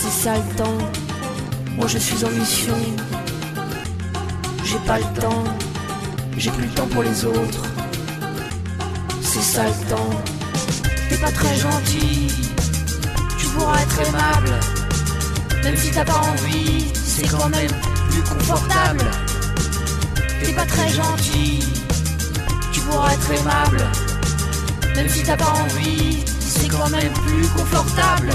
C'est 0.01 0.17
ça 0.23 0.33
le 0.43 0.47
temps. 0.61 0.83
Moi 1.77 1.87
je 1.95 1.99
suis 2.07 2.21
en 2.29 2.33
mission. 2.41 2.81
J'ai 4.69 4.83
pas 4.89 4.99
le 5.05 5.09
temps. 5.21 5.45
J'ai 6.43 6.51
plus 6.57 6.67
le 6.71 6.75
temps 6.79 6.91
pour 6.95 7.03
les 7.09 7.19
autres. 7.25 7.65
C'est 9.31 9.47
ça 9.55 9.65
le 9.73 9.79
temps. 9.93 10.15
T'es 11.09 11.21
pas 11.27 11.35
très 11.41 11.57
gentil. 11.67 12.15
Tu 13.39 13.47
pourras 13.53 13.79
être 13.87 13.99
aimable. 14.09 14.55
Même 15.65 15.77
si 15.83 15.91
t'as 15.97 16.07
pas 16.13 16.23
envie, 16.33 16.87
c'est 17.13 17.29
quand 17.35 17.49
même 17.59 17.75
plus 18.11 18.25
confortable. 18.33 19.07
T'es 20.41 20.53
pas 20.61 20.69
très 20.75 20.91
gentil. 21.01 21.51
Tu 22.73 22.81
pourras 22.87 23.13
être 23.17 23.31
aimable. 23.39 23.83
même 24.96 25.10
si 25.10 25.24
t'as 25.24 25.36
pas 25.36 25.52
envie, 25.52 26.24
c'est 26.40 26.70
quand 26.70 26.90
même 26.90 27.12
plus 27.12 27.48
confortable. 27.50 28.30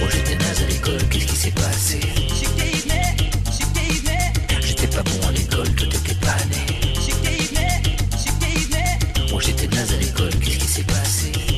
Bon, 0.00 0.08
j'étais 0.10 0.36
naze 0.36 0.62
à 0.62 0.66
l'école, 0.66 1.08
qu'est-ce 1.08 1.26
qui 1.26 1.36
s'est 1.36 1.52
passé? 1.52 2.00
J'étais 4.60 4.86
pas 4.88 5.02
bon 5.02 5.28
à 5.28 5.32
l'école, 5.32 5.68
toi 5.76 5.86
t'étais 5.88 6.14
pas 6.14 6.36
né. 6.50 6.66
Bon, 9.30 9.38
j'étais 9.38 9.68
naze 9.68 9.92
à 9.92 9.96
l'école, 9.98 10.34
qu'est-ce 10.40 10.58
qui 10.58 10.66
s'est 10.66 10.82
passé? 10.82 11.49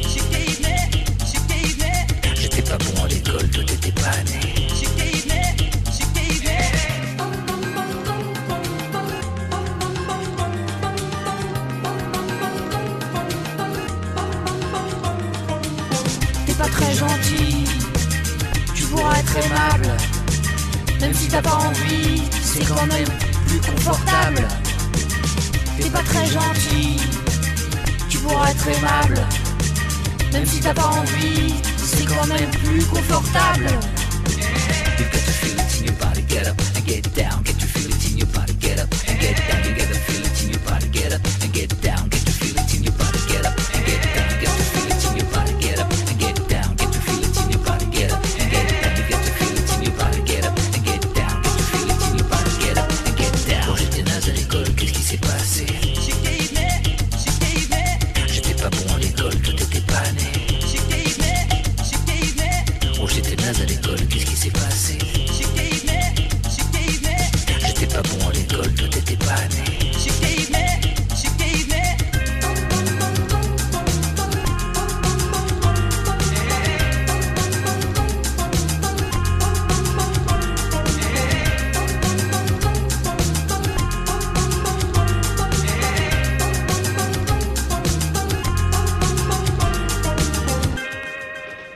Aimable. 19.36 19.96
Même 21.00 21.14
si 21.14 21.28
t'as 21.28 21.42
pas 21.42 21.54
envie, 21.54 22.22
c'est 22.42 22.64
quand 22.64 22.86
même 22.86 23.08
plus 23.46 23.60
confortable. 23.60 24.46
T'es 25.78 25.90
pas 25.90 26.02
très 26.02 26.26
gentil, 26.26 26.96
tu 28.08 28.18
pourras 28.18 28.50
être 28.50 28.68
aimable. 28.68 29.26
Même 30.32 30.46
si 30.46 30.60
t'as 30.60 30.74
pas 30.74 30.86
envie, 30.86 31.54
c'est 31.76 32.04
quand 32.04 32.26
même 32.26 32.50
plus 32.50 32.84
confortable. 32.84 33.66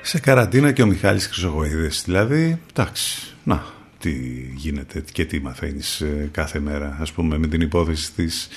Σε 0.07 0.21
καραντίνα 0.21 0.73
και 0.73 0.83
ο 0.83 0.87
Μιχάλης 0.87 1.27
Χρυσογοίδης 1.27 2.03
δηλαδή, 2.05 2.61
εντάξει, 2.71 3.35
να, 3.45 3.65
τι 3.99 4.13
γίνεται 4.55 5.05
και 5.13 5.25
τι 5.25 5.41
μαθαίνεις 5.41 6.01
ε, 6.01 6.29
κάθε 6.33 6.61
μέρα, 6.61 6.97
ας 7.01 7.13
πούμε 7.13 7.39
με 7.39 7.47
την 7.47 7.61
υπόθεση 7.61 8.13
της 8.13 8.49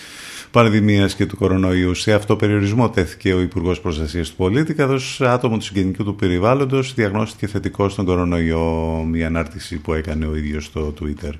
πανδημίας 0.51 1.15
και 1.15 1.25
του 1.25 1.37
κορονοϊού. 1.37 1.93
Σε 1.93 2.13
αυτό 2.13 2.35
περιορισμό 2.35 2.89
τέθηκε 2.89 3.33
ο 3.33 3.41
Υπουργός 3.41 3.79
Προστασίας 3.79 4.29
του 4.29 4.35
Πολίτη, 4.35 4.73
καθώς 4.73 5.21
άτομο 5.21 5.57
του 5.57 5.63
συγγενικού 5.63 6.03
του 6.03 6.15
περιβάλλοντος 6.15 6.93
διαγνώστηκε 6.93 7.47
θετικός 7.47 7.91
στον 7.91 8.05
κορονοϊό. 8.05 9.03
Μια 9.09 9.27
ανάρτηση 9.27 9.77
που 9.77 9.93
έκανε 9.93 10.25
ο 10.25 10.35
ίδιος 10.35 10.65
στο 10.65 10.93
Twitter. 11.01 11.33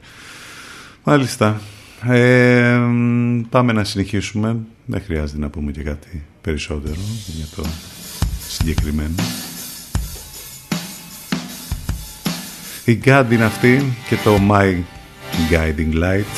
Μάλιστα. 1.04 1.62
Ε, 2.08 2.80
πάμε 3.50 3.74
να 3.74 3.84
συνεχίσουμε. 3.84 4.58
Δεν 4.86 5.02
χρειάζεται 5.06 5.40
να 5.40 5.50
πούμε 5.50 5.72
και 5.72 5.82
κάτι 5.82 6.24
περισσότερο 6.42 7.00
για 7.26 7.46
το 7.56 7.70
συγκεκριμένο. 8.48 9.16
Η 12.90 12.96
Γκάντ 12.96 13.32
είναι 13.32 13.46
αυτή 13.46 13.98
και 14.08 14.16
το 14.24 14.40
My 14.50 14.84
Guiding 15.52 15.94
Light. 16.04 16.36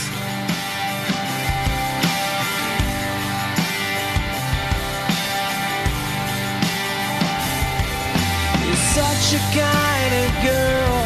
You're 8.64 8.86
such 9.00 9.28
a 9.40 9.42
kind 9.62 10.14
of 10.24 10.30
girl, 10.50 10.98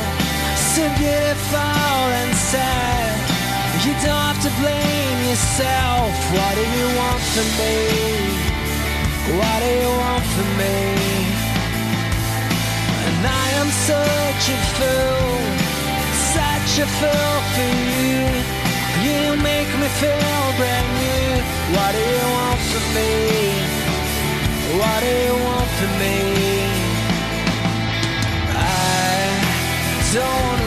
so 0.74 0.84
beautiful 1.02 2.00
and 2.22 2.34
sad. 2.52 3.16
You 3.86 3.94
don't 4.06 4.26
have 4.30 4.42
to 4.48 4.52
blame 4.62 5.20
yourself. 5.30 6.10
What 6.36 6.54
do 6.60 6.64
you 6.78 6.88
want 7.00 7.22
from 7.34 7.50
me? 7.60 7.78
What 9.40 9.58
do 9.64 9.70
you 9.84 9.92
want 10.04 10.26
from 10.34 10.50
me? 10.62 11.15
I 13.28 13.48
am 13.62 13.70
such 13.90 14.44
a 14.56 14.60
fool, 14.76 15.42
such 16.38 16.74
a 16.86 16.88
fool 17.00 17.36
for 17.54 17.72
you. 17.92 18.20
You 19.06 19.22
make 19.42 19.72
me 19.82 19.88
feel 20.02 20.44
brand 20.60 20.90
new. 21.02 21.30
What 21.76 21.92
do 21.98 22.02
you 22.14 22.26
want 22.38 22.62
from 22.72 22.86
me? 22.98 23.12
What 24.80 25.00
do 25.06 25.12
you 25.26 25.36
want 25.48 25.70
from 25.78 25.92
me? 26.04 26.18
I 28.54 29.20
don't 30.14 30.65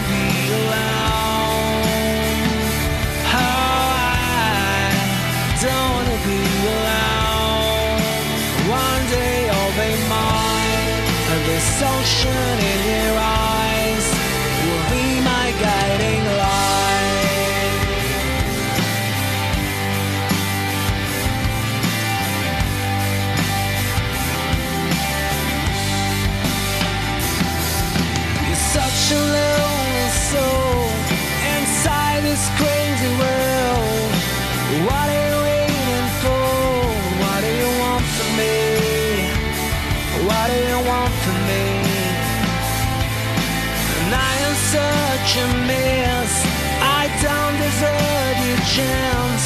chance. 48.78 49.44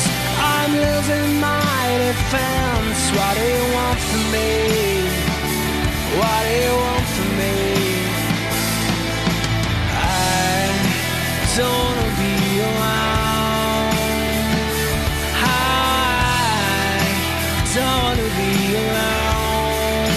I'm 0.54 0.72
losing 0.84 1.30
my 1.40 1.82
defense. 2.04 3.00
What 3.16 3.32
do 3.38 3.44
you 3.56 3.64
want 3.76 3.98
from 4.08 4.24
me? 4.36 4.52
What 6.18 6.40
do 6.46 6.52
you 6.64 6.74
want 6.84 7.06
from 7.16 7.30
me? 7.40 7.56
I 9.96 10.62
don't 11.56 11.78
wanna 11.84 12.10
be 12.20 12.34
alone. 12.68 13.96
I 15.40 15.74
don't 17.74 17.98
wanna 18.04 18.28
be 18.40 18.52
alone. 18.84 20.10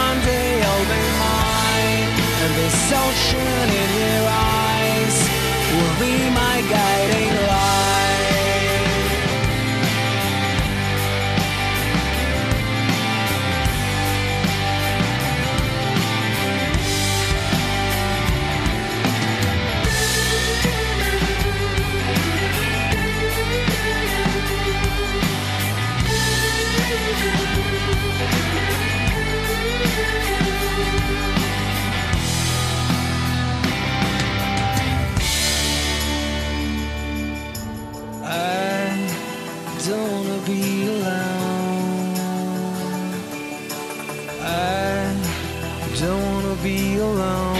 One 0.00 0.18
day 0.30 0.50
I'll 0.68 0.88
be 0.94 1.04
mine, 1.24 2.08
and 2.42 2.52
this 2.60 2.78
ocean 3.04 3.66
in 3.82 3.90
your 4.02 4.24
eyes 4.58 5.16
will 5.74 5.96
be 6.06 6.14
my 6.42 6.53
be 40.46 40.86
alone. 40.86 42.16
I 44.40 45.16
don't 46.00 46.22
wanna 46.22 46.56
be 46.62 46.96
alone. 46.98 47.53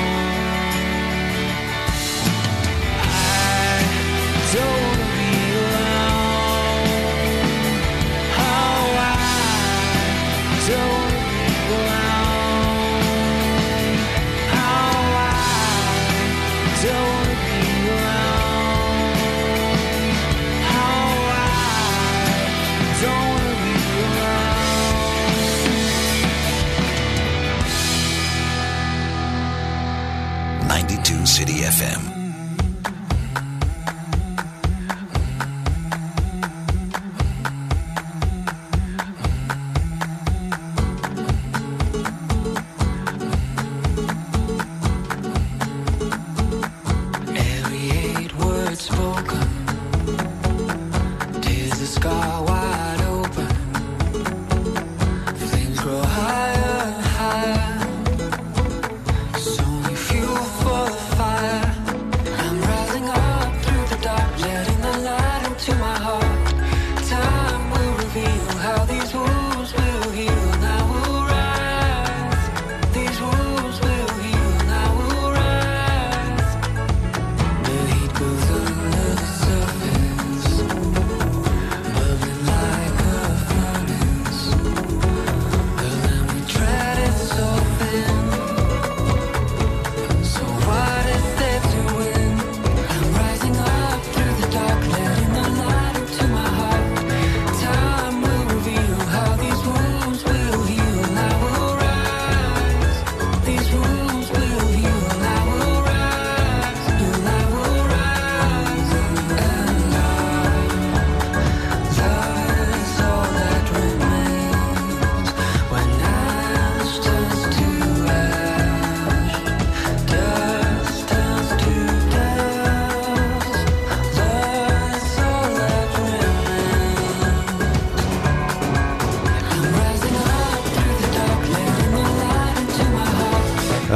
City 31.27 31.65
FM. 31.65 32.14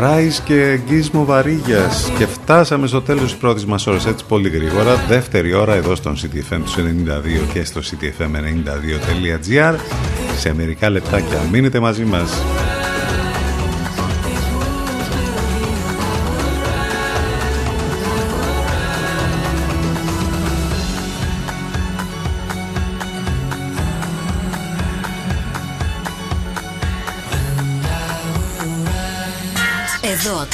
Ράις 0.09 0.41
και 0.41 0.81
Γκίσμο 0.87 1.25
Βαρύγιας. 1.25 2.13
Και 2.19 2.27
φτάσαμε 2.27 2.87
στο 2.87 3.03
τέλος 3.03 3.23
της 3.23 3.37
πρώτης 3.37 3.65
μας 3.65 3.87
ώρας. 3.87 4.07
Έτσι 4.07 4.25
πολύ 4.25 4.49
γρήγορα. 4.49 4.95
Δεύτερη 5.09 5.55
ώρα 5.55 5.75
εδώ 5.75 5.95
στον 5.95 6.17
CTFM 6.17 6.61
του 6.65 6.71
92 6.71 7.53
και 7.53 7.65
στο 7.65 7.81
ctfm92.gr 7.81 9.75
σε 10.39 10.55
μερικά 10.55 10.91
λεπτάκια 10.91 11.39
μείνετε 11.53 11.81
μαζί 11.81 12.05
μας 12.05 12.43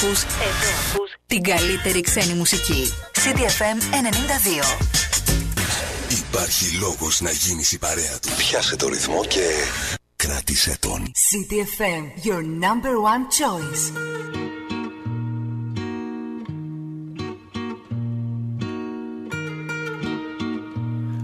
ακούς, 0.04 0.22
εδώ 0.22 0.70
ακούς 0.88 1.10
την 1.26 1.42
καλύτερη 1.42 2.00
ξένη 2.00 2.34
μουσική. 2.34 2.92
CDFM 3.12 3.78
92. 3.92 4.78
Υπάρχει 6.08 6.76
λόγος 6.76 7.20
να 7.20 7.30
γίνεις 7.30 7.72
η 7.72 7.78
παρέα 7.78 8.18
του. 8.22 8.28
Πιάσε 8.36 8.76
το 8.76 8.88
ρυθμό 8.88 9.24
και 9.24 9.48
κράτησε 10.16 10.76
τον. 10.80 11.12
CDFM, 11.30 12.26
your 12.26 12.42
number 12.64 12.94
one 13.12 13.24
choice. 13.38 13.84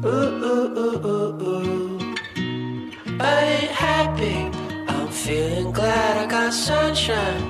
Ooh, 0.05 0.47
ooh, 0.49 0.79
ooh, 0.83 1.07
ooh, 1.11 1.47
ooh. 1.49 1.99
I 3.21 3.41
ain't 3.57 3.75
happy. 3.89 4.39
I'm 4.93 5.09
feeling 5.25 5.71
glad 5.79 6.13
I 6.23 6.27
got 6.37 6.53
sunshine. 6.53 7.50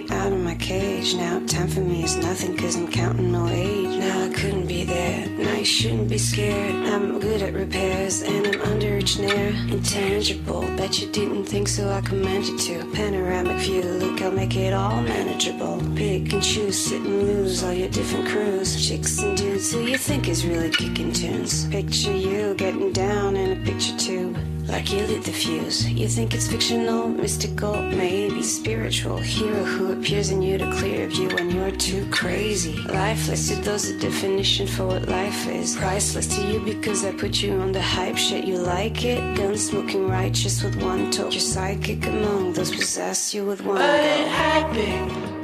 me 0.00 0.16
out 0.16 0.32
of 0.32 0.40
my 0.40 0.54
cage. 0.56 1.14
Now, 1.14 1.40
time 1.46 1.68
for 1.68 1.80
me 1.80 2.04
is 2.04 2.16
nothing, 2.16 2.56
cause 2.56 2.76
I'm 2.76 2.90
counting 2.90 3.32
no 3.32 3.48
age. 3.48 3.98
Now, 3.98 4.24
I 4.24 4.28
couldn't 4.30 4.66
be 4.66 4.84
there. 4.84 5.28
Now, 5.28 5.54
you 5.54 5.64
shouldn't 5.64 6.08
be 6.08 6.18
scared. 6.18 6.74
I'm 6.74 7.18
good 7.20 7.42
at 7.42 7.54
repairs, 7.54 8.22
and 8.22 8.46
I'm 8.46 8.60
under 8.62 8.98
each 8.98 9.18
nair. 9.18 9.48
Intangible, 9.68 10.62
bet 10.76 11.00
you 11.00 11.10
didn't 11.10 11.44
think 11.44 11.68
so. 11.68 11.88
I 11.90 12.00
commend 12.00 12.46
you 12.46 12.58
to. 12.58 12.92
Panoramic 12.92 13.58
view, 13.58 13.82
look, 13.82 14.20
I'll 14.22 14.30
make 14.30 14.56
it 14.56 14.72
all 14.72 15.00
manageable. 15.02 15.78
Pick 15.96 16.32
and 16.32 16.42
choose, 16.42 16.78
sit 16.86 17.00
and 17.00 17.22
lose 17.22 17.62
all 17.62 17.72
your 17.72 17.88
different 17.90 18.28
crews. 18.28 18.88
Chicks 18.88 19.18
and 19.20 19.36
dudes 19.36 19.72
who 19.72 19.82
you 19.82 19.98
think 19.98 20.28
is 20.28 20.46
really 20.46 20.70
kicking 20.70 21.12
tunes. 21.12 21.66
Picture 21.68 22.16
you 22.16 22.54
getting 22.54 22.92
down 22.92 23.36
in 23.36 23.60
a 23.60 23.64
picture 23.64 23.96
tube. 23.96 24.47
Like 24.68 24.92
you 24.92 25.00
lit 25.06 25.24
the 25.24 25.32
fuse. 25.32 25.88
You 25.88 26.06
think 26.08 26.34
it's 26.34 26.46
fictional, 26.46 27.08
mystical, 27.08 27.74
maybe 27.82 28.42
spiritual. 28.42 29.16
Hero 29.16 29.64
who 29.64 29.92
appears 29.92 30.30
in 30.30 30.42
you 30.42 30.58
to 30.58 30.70
clear 30.72 31.08
view 31.08 31.28
when 31.28 31.50
you're 31.50 31.70
too 31.70 32.06
crazy. 32.10 32.76
Lifeless 32.82 33.48
to 33.48 33.54
those 33.62 33.88
a 33.88 33.98
definition 33.98 34.66
for 34.66 34.86
what 34.86 35.08
life 35.08 35.48
is. 35.48 35.74
Priceless 35.74 36.26
to 36.36 36.42
you 36.52 36.60
because 36.60 37.02
I 37.02 37.12
put 37.12 37.40
you 37.40 37.54
on 37.54 37.72
the 37.72 37.80
hype 37.80 38.18
shit. 38.18 38.44
You 38.44 38.58
like 38.58 39.04
it? 39.06 39.38
Gun 39.38 39.56
smoking 39.56 40.06
righteous 40.06 40.62
with 40.62 40.76
one 40.82 41.10
toe. 41.10 41.30
You're 41.30 41.40
psychic 41.40 42.06
among 42.06 42.52
those 42.52 42.70
possess 42.70 43.32
you 43.32 43.46
with 43.46 43.62
one 43.64 43.78
I 43.78 43.86
go. 43.86 44.02
ain't 44.02 44.28
happy. 44.28 44.92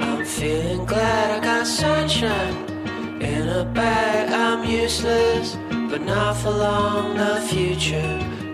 I'm 0.05 0.23
feeling 0.23 0.85
glad 0.85 1.39
I 1.39 1.43
got 1.43 1.65
sunshine. 1.65 2.55
In 3.21 3.49
a 3.49 3.65
bag, 3.65 4.31
I'm 4.31 4.69
useless, 4.69 5.57
but 5.89 6.01
not 6.03 6.37
for 6.37 6.51
long. 6.51 7.17
The 7.17 7.41
future 7.49 8.34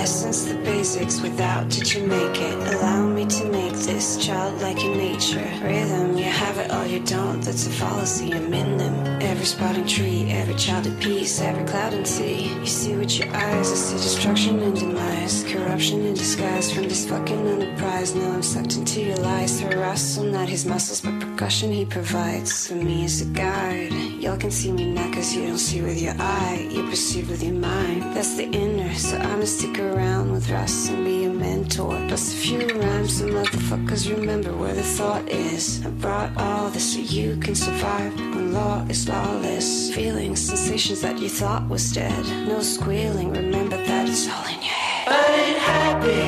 Essence, 0.00 0.44
the 0.44 0.54
basics, 0.70 1.20
without 1.20 1.68
did 1.68 1.92
you 1.92 2.06
make 2.06 2.36
it? 2.40 2.54
Allow 2.74 3.06
me 3.06 3.26
to 3.26 3.44
make 3.50 3.74
this 3.74 4.06
childlike 4.24 4.82
in 4.82 4.96
nature. 4.96 5.48
Rhythm, 5.62 6.16
you 6.16 6.24
have 6.24 6.56
it 6.58 6.72
or 6.72 6.86
you 6.86 7.00
don't, 7.00 7.40
that's 7.42 7.66
a 7.66 7.70
fallacy, 7.70 8.32
I'm 8.32 8.52
in 8.54 8.78
them. 8.78 8.94
Every 9.20 9.44
sprouting 9.44 9.86
tree, 9.86 10.30
every 10.30 10.54
child 10.54 10.86
at 10.86 10.98
peace, 11.00 11.40
every 11.42 11.64
cloud 11.64 11.92
and 11.92 12.06
sea. 12.06 12.48
You 12.60 12.66
see 12.66 12.94
with 12.96 13.18
your 13.18 13.28
eyes, 13.28 13.70
I 13.70 13.74
see 13.74 13.96
destruction 13.96 14.58
and 14.60 14.74
demise. 14.74 15.44
Corruption 15.44 16.06
in 16.06 16.14
disguise 16.14 16.72
from 16.72 16.84
this 16.84 17.06
fucking 17.06 17.46
enterprise. 17.46 18.14
Now 18.14 18.32
I'm 18.32 18.42
sucked 18.42 18.76
into 18.76 19.02
your 19.02 19.18
lies 19.18 19.60
rustle, 19.90 20.24
not 20.24 20.48
his 20.48 20.64
muscles, 20.64 21.00
but 21.00 21.18
percussion 21.20 21.72
he 21.72 21.84
provides. 21.84 22.68
For 22.68 22.74
me 22.74 23.04
as 23.04 23.20
a 23.22 23.24
guide, 23.26 23.92
y'all 24.22 24.36
can 24.36 24.50
see 24.50 24.70
me 24.70 24.92
now 24.92 25.10
cause 25.12 25.34
you 25.34 25.46
don't 25.48 25.58
see 25.58 25.82
with 25.82 26.00
your 26.00 26.14
eye, 26.18 26.68
you 26.70 26.82
perceive 26.88 27.28
with 27.28 27.42
your 27.42 27.54
mind. 27.54 28.02
That's 28.14 28.36
the 28.36 28.44
inner, 28.44 28.94
so 28.94 29.16
I'ma 29.16 29.44
stick 29.44 29.78
around 29.94 30.32
with 30.32 30.50
Russ 30.50 30.88
and 30.88 31.04
be 31.04 31.24
a 31.24 31.30
mentor. 31.30 31.94
Plus 32.08 32.32
a 32.32 32.36
few 32.36 32.66
rhymes, 32.80 33.18
so 33.18 33.26
motherfuckers 33.26 34.10
remember 34.14 34.52
where 34.52 34.74
the 34.74 34.82
thought 34.82 35.28
is. 35.28 35.84
I 35.84 35.90
brought 35.90 36.30
all 36.36 36.68
this 36.70 36.94
so 36.94 37.00
you 37.00 37.36
can 37.36 37.54
survive 37.54 38.14
when 38.14 38.52
law 38.52 38.84
is 38.88 39.08
lawless. 39.08 39.94
Feelings, 39.94 40.40
sensations 40.40 41.00
that 41.02 41.18
you 41.18 41.28
thought 41.28 41.68
was 41.68 41.92
dead. 41.92 42.24
No 42.48 42.60
squealing, 42.60 43.32
remember 43.32 43.76
that 43.76 44.08
it's 44.08 44.28
all 44.28 44.46
in 44.46 44.60
your 44.62 44.80
head. 44.86 45.08
I 45.08 45.26
ain't 45.44 45.58
happy. 45.58 46.22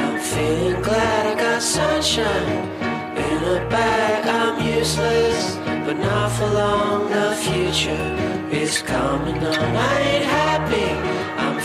I'm 0.00 0.20
feeling 0.20 0.82
glad 0.82 1.26
I 1.26 1.34
got 1.40 1.62
sunshine. 1.62 2.48
In 3.16 3.38
a 3.56 3.68
bag, 3.68 4.26
I'm 4.26 4.56
useless, 4.78 5.56
but 5.86 5.98
not 5.98 6.30
for 6.32 6.48
long. 6.48 7.10
The 7.10 7.34
future 7.36 8.06
is 8.50 8.82
coming 8.82 9.38
on. 9.38 9.76
I 9.76 10.00
ain't 10.00 10.24
happy. 10.24 11.11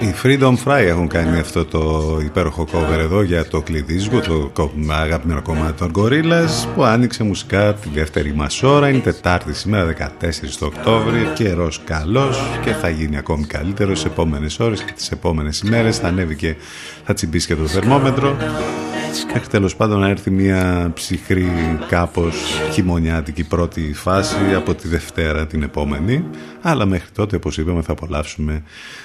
Οι 0.00 0.14
Freedom 0.22 0.54
Fry 0.64 0.78
έχουν 0.86 1.08
κάνει 1.08 1.38
αυτό 1.38 1.64
το 1.64 2.02
υπέροχο 2.24 2.66
cover 2.72 2.98
εδώ 2.98 3.22
για 3.22 3.46
το 3.48 3.60
κλειδίσγο, 3.62 4.20
το 4.20 4.50
κο- 4.52 4.72
αγαπημένο 4.90 5.42
κομμάτι 5.42 5.72
των 5.72 5.90
Gorillaz 5.98 6.66
που 6.74 6.84
άνοιξε 6.84 7.22
μουσικά 7.24 7.74
τη 7.74 7.88
δεύτερη 7.94 8.34
μας 8.34 8.62
ώρα. 8.62 8.88
Είναι 8.88 8.98
Τετάρτη 8.98 9.54
σήμερα 9.54 9.94
14 10.20 10.56
το 10.58 10.66
Οκτώβριο, 10.66 11.32
καιρός 11.34 11.80
καλός 11.84 12.42
και 12.64 12.70
θα 12.72 12.88
γίνει 12.88 13.16
ακόμη 13.16 13.44
καλύτερος 13.44 13.98
στις 13.98 14.10
επόμενες 14.10 14.58
ώρες 14.60 14.82
και 14.82 14.92
τις 14.92 15.10
επόμενες 15.10 15.60
ημέρες. 15.60 15.98
Θα 15.98 16.08
ανέβει 16.08 16.34
και 16.36 16.54
θα 17.04 17.14
τσιμπήσει 17.14 17.46
και 17.46 17.54
το 17.54 17.66
θερμόμετρο. 17.66 18.36
Μέχρι 19.38 19.50
τέλος 19.50 19.76
πάντων 19.76 20.00
να 20.00 20.08
έρθει 20.08 20.30
μια 20.30 20.90
ψυχρή 20.94 21.50
κάπως 21.88 22.34
χειμωνιάτικη 22.72 23.44
πρώτη 23.44 23.92
φάση 23.94 24.54
από 24.54 24.74
τη 24.74 24.88
Δευτέρα 24.88 25.46
την 25.46 25.62
επόμενη. 25.62 26.24
Αλλά 26.60 26.86
μέχρι 26.86 27.08
τότε 27.14 27.36
όπως 27.36 27.58
είπαμε 27.58 27.82
θα 27.82 27.92
απολαύσουμε 27.92 28.62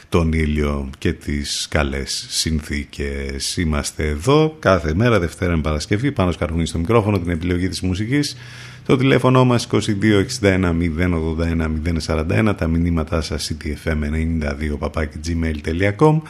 τον 0.09 0.33
ήλιο 0.33 0.89
και 0.97 1.13
τις 1.13 1.67
καλές 1.69 2.25
συνθήκες. 2.29 3.57
Είμαστε 3.57 4.07
εδώ 4.07 4.55
κάθε 4.59 4.93
μέρα 4.93 5.19
Δευτέρα 5.19 5.55
με 5.55 5.61
Παρασκευή 5.61 6.11
πάνω 6.11 6.31
σκαρχούνι 6.31 6.65
στο 6.65 6.77
μικρόφωνο 6.77 7.19
την 7.19 7.31
επιλογή 7.31 7.69
της 7.69 7.81
μουσικής. 7.81 8.37
Το 8.85 8.97
τηλέφωνο 8.97 9.45
μας 9.45 9.67
2261 9.71 9.77
081 10.41 10.73
041 12.07 12.53
τα 12.57 12.67
μηνύματά 12.67 13.21
σας 13.21 13.51
ctfm92 13.51 14.91
gmail.com 15.25 16.21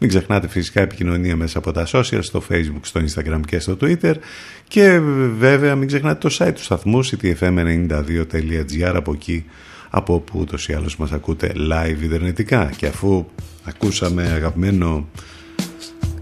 μην 0.00 0.08
ξεχνάτε 0.08 0.48
φυσικά 0.48 0.80
επικοινωνία 0.80 1.36
μέσα 1.36 1.58
από 1.58 1.72
τα 1.72 1.86
social, 1.92 2.18
στο 2.20 2.42
facebook, 2.50 2.80
στο 2.80 3.00
instagram 3.00 3.40
και 3.46 3.58
στο 3.58 3.76
twitter. 3.80 4.14
Και 4.68 5.00
βέβαια 5.38 5.76
μην 5.76 5.86
ξεχνάτε 5.86 6.28
το 6.28 6.36
site 6.38 6.52
του 6.54 6.62
σταθμού 6.62 7.04
ctfm92.gr 7.04 8.92
από 8.94 9.12
εκεί 9.12 9.44
από 9.90 10.14
όπου 10.14 10.38
ούτως 10.38 10.68
ή 10.68 10.72
άλλως 10.72 10.96
μας 10.96 11.12
ακούτε 11.12 11.52
live 11.56 12.02
ιντερνετικά 12.02 12.72
και 12.76 12.86
αφού 12.86 13.26
ακούσαμε 13.64 14.22
αγαπημένο 14.22 15.08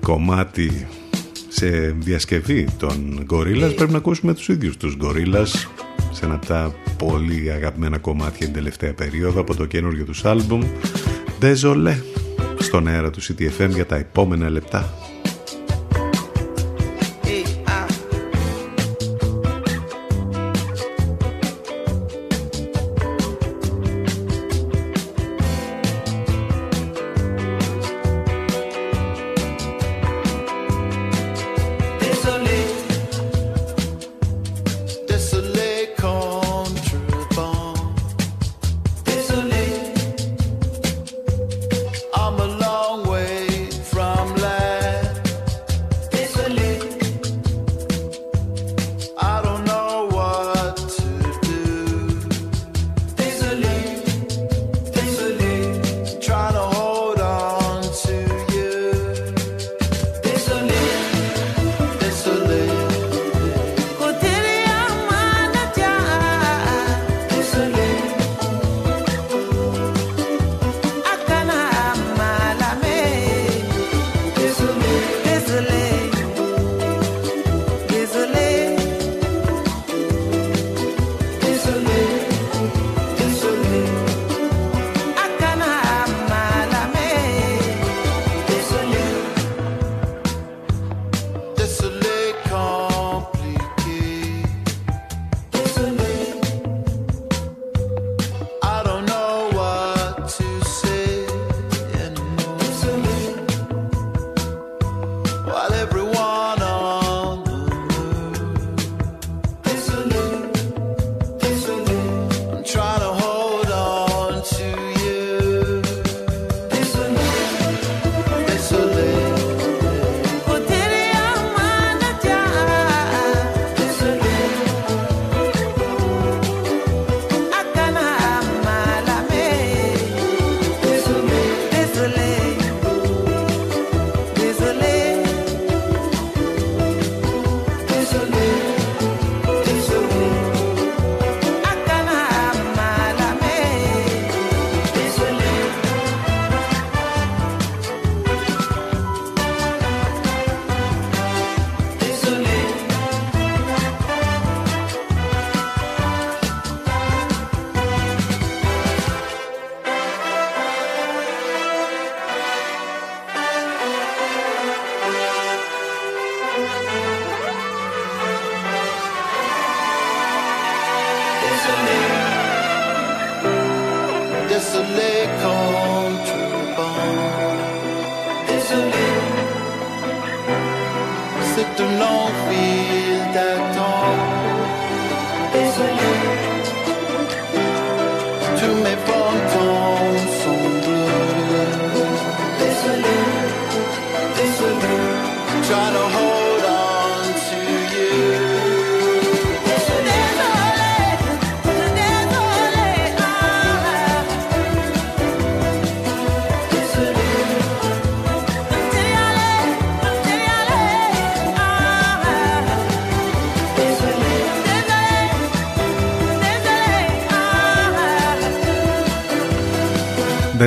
κομμάτι 0.00 0.86
σε 1.48 1.68
διασκευή 1.98 2.68
των 2.78 3.26
Gorillaz 3.30 3.72
πρέπει 3.76 3.92
να 3.92 3.98
ακούσουμε 3.98 4.34
τους 4.34 4.48
ίδιους 4.48 4.76
τους 4.76 4.96
Gorillaz 5.02 5.46
σε 6.12 6.24
ένα 6.24 6.34
από 6.34 6.46
τα 6.46 6.74
πολύ 6.98 7.52
αγαπημένα 7.52 7.98
κομμάτια 7.98 8.46
την 8.46 8.54
τελευταία 8.54 8.94
περίοδο 8.94 9.40
από 9.40 9.56
το 9.56 9.64
καινούριο 9.64 10.04
τους 10.04 10.24
άλμπουμ 10.24 10.62
Désolé 11.40 11.94
στον 12.58 12.86
αέρα 12.86 13.10
του 13.10 13.20
CTFM 13.22 13.68
για 13.68 13.86
τα 13.86 13.96
επόμενα 13.96 14.48
λεπτά. 14.48 15.07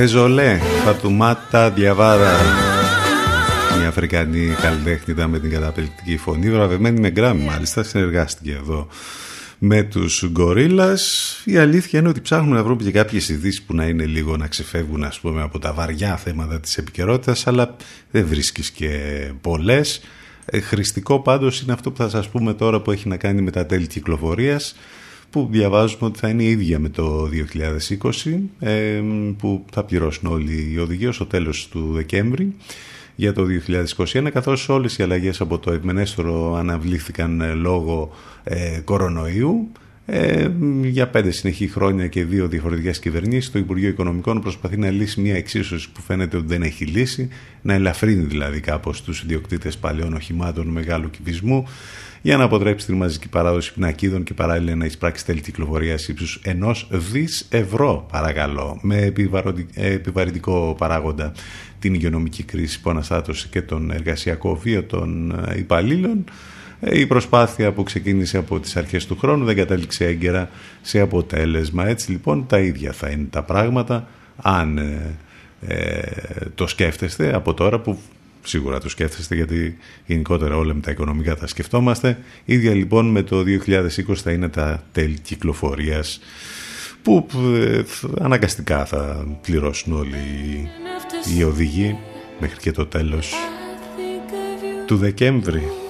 Δεζολέ, 0.02 0.58
Φατουμάτα 0.84 1.70
Διαβάρα. 1.70 2.30
Μια 3.78 3.88
Αφρικανή 3.88 4.54
καλλιτέχνη 4.62 5.26
με 5.26 5.38
την 5.38 5.50
καταπληκτική 5.50 6.16
φωνή, 6.16 6.50
βραβευμένη 6.50 7.00
με 7.00 7.10
γκράμμι 7.10 7.44
μάλιστα, 7.44 7.82
συνεργάστηκε 7.82 8.52
εδώ 8.52 8.88
με 9.58 9.82
τους 9.82 10.24
γκορίλας. 10.30 11.32
Η 11.44 11.56
αλήθεια 11.56 11.98
είναι 11.98 12.08
ότι 12.08 12.20
ψάχνουμε 12.20 12.56
να 12.56 12.62
βρούμε 12.62 12.82
και 12.82 12.90
κάποιες 12.90 13.28
ειδήσεις 13.28 13.62
που 13.62 13.74
να 13.74 13.84
είναι 13.84 14.04
λίγο 14.04 14.36
να 14.36 14.46
ξεφεύγουν 14.46 15.04
ας 15.04 15.20
πούμε 15.20 15.42
από 15.42 15.58
τα 15.58 15.72
βαριά 15.72 16.16
θέματα 16.16 16.60
της 16.60 16.76
επικαιρότητας, 16.76 17.46
αλλά 17.46 17.76
δεν 18.10 18.26
βρίσκεις 18.26 18.70
και 18.70 18.90
πολλές. 19.40 20.00
Ε, 20.44 20.60
χρηστικό 20.60 21.20
πάντως 21.20 21.60
είναι 21.60 21.72
αυτό 21.72 21.90
που 21.90 21.96
θα 21.96 22.08
σας 22.08 22.28
πούμε 22.28 22.54
τώρα 22.54 22.80
που 22.80 22.90
έχει 22.90 23.08
να 23.08 23.16
κάνει 23.16 23.42
με 23.42 23.50
τα 23.50 23.66
τέλη 23.66 23.86
κυκλοφορίας 23.86 24.74
που 25.32 25.48
διαβάζουμε 25.50 26.06
ότι 26.06 26.18
θα 26.18 26.28
είναι 26.28 26.42
ίδια 26.42 26.78
με 26.78 26.88
το 26.88 27.28
2020 28.60 29.34
που 29.38 29.64
θα 29.72 29.84
πληρώσουν 29.84 30.32
όλοι 30.32 30.72
οι 30.72 30.78
οδηγίες 30.78 31.14
στο 31.14 31.26
τέλος 31.26 31.68
του 31.68 31.92
Δεκέμβρη 31.92 32.54
για 33.16 33.32
το 33.32 33.46
2021 33.96 34.28
καθώς 34.32 34.68
όλες 34.68 34.98
οι 34.98 35.02
αλλαγές 35.02 35.40
από 35.40 35.58
το 35.58 35.72
ευμενέστερο 35.72 36.54
αναβλήθηκαν 36.54 37.40
ε, 37.40 37.52
λόγω 37.52 38.12
ε, 38.44 38.80
κορονοϊού. 38.84 39.72
Ε, 40.06 40.48
για 40.82 41.08
πέντε 41.08 41.30
συνεχή 41.30 41.68
χρόνια 41.68 42.06
και 42.06 42.24
δύο 42.24 42.48
διαφορετικές 42.48 42.98
κυβερνήσεις 42.98 43.50
το 43.50 43.58
Υπουργείο 43.58 43.88
Οικονομικών 43.88 44.40
προσπαθεί 44.40 44.76
να 44.76 44.90
λύσει 44.90 45.20
μια 45.20 45.34
εξίσωση 45.34 45.92
που 45.92 46.00
φαίνεται 46.00 46.36
ότι 46.36 46.46
δεν 46.46 46.62
έχει 46.62 46.84
λύσει 46.84 47.28
να 47.62 47.74
ελαφρύνει 47.74 48.24
δηλαδή 48.24 48.60
κάπως 48.60 49.02
τους 49.02 49.22
ιδιοκτήτες 49.22 49.76
παλιών 49.76 50.14
οχημάτων 50.14 50.66
μεγάλου 50.66 51.10
κυβισμού 51.10 51.66
για 52.22 52.36
να 52.36 52.44
αποτρέψει 52.44 52.86
την 52.86 52.96
μαζική 52.96 53.28
παράδοση 53.28 53.72
πινακίδων 53.72 54.22
και 54.22 54.34
παράλληλα 54.34 54.74
να 54.74 54.84
εισπράξει 54.84 55.24
τέλη 55.24 55.40
κυκλοφορία 55.40 55.98
ύψους 56.08 56.40
ενός 56.42 56.88
δις 56.90 57.46
ευρώ, 57.50 58.06
παρακαλώ, 58.10 58.78
με 58.82 59.12
επιβαρυντικό 59.74 60.74
παράγοντα 60.78 61.32
την 61.78 61.94
υγειονομική 61.94 62.42
κρίση 62.42 62.80
που 62.80 62.90
αναστάτωσε 62.90 63.48
και 63.50 63.62
τον 63.62 63.90
εργασιακό 63.90 64.54
βίο 64.54 64.82
των 64.84 65.30
ε, 65.48 65.58
υπαλλήλων. 65.58 66.24
Ε, 66.80 66.98
η 66.98 67.06
προσπάθεια 67.06 67.72
που 67.72 67.82
ξεκίνησε 67.82 68.38
από 68.38 68.60
τις 68.60 68.76
αρχές 68.76 69.06
του 69.06 69.18
χρόνου 69.18 69.44
δεν 69.44 69.56
κατάληξε 69.56 70.04
έγκαιρα 70.04 70.48
σε 70.82 71.00
αποτέλεσμα. 71.00 71.86
Έτσι 71.86 72.10
λοιπόν 72.10 72.46
τα 72.46 72.58
ίδια 72.58 72.92
θα 72.92 73.08
είναι 73.08 73.26
τα 73.30 73.42
πράγματα 73.42 74.08
αν 74.36 74.78
ε, 75.66 76.02
το 76.54 76.66
σκέφτεστε 76.66 77.34
από 77.34 77.54
τώρα 77.54 77.78
που 77.78 77.98
σίγουρα 78.42 78.80
το 78.80 78.88
σκέφτεστε 78.88 79.34
γιατί 79.34 79.76
γενικότερα 80.06 80.56
όλα 80.56 80.74
με 80.74 80.80
τα 80.80 80.90
οικονομικά 80.90 81.36
τα 81.36 81.46
σκεφτόμαστε. 81.46 82.18
Ίδια 82.44 82.74
λοιπόν 82.74 83.10
με 83.10 83.22
το 83.22 83.44
2020 83.66 84.14
θα 84.14 84.32
είναι 84.32 84.48
τα 84.48 84.82
τέλη 84.92 85.18
κυκλοφορίας 85.18 86.20
που 87.02 87.26
ε, 87.54 87.82
αναγκαστικά 88.20 88.84
θα 88.84 89.26
πληρώσουν 89.42 89.92
όλοι 89.92 90.68
οι 91.36 91.42
οδηγοί 91.42 91.98
μέχρι 92.40 92.58
και 92.58 92.70
το 92.70 92.86
τέλος 92.86 93.34
του 94.86 94.96
Δεκέμβρη. 94.96 95.81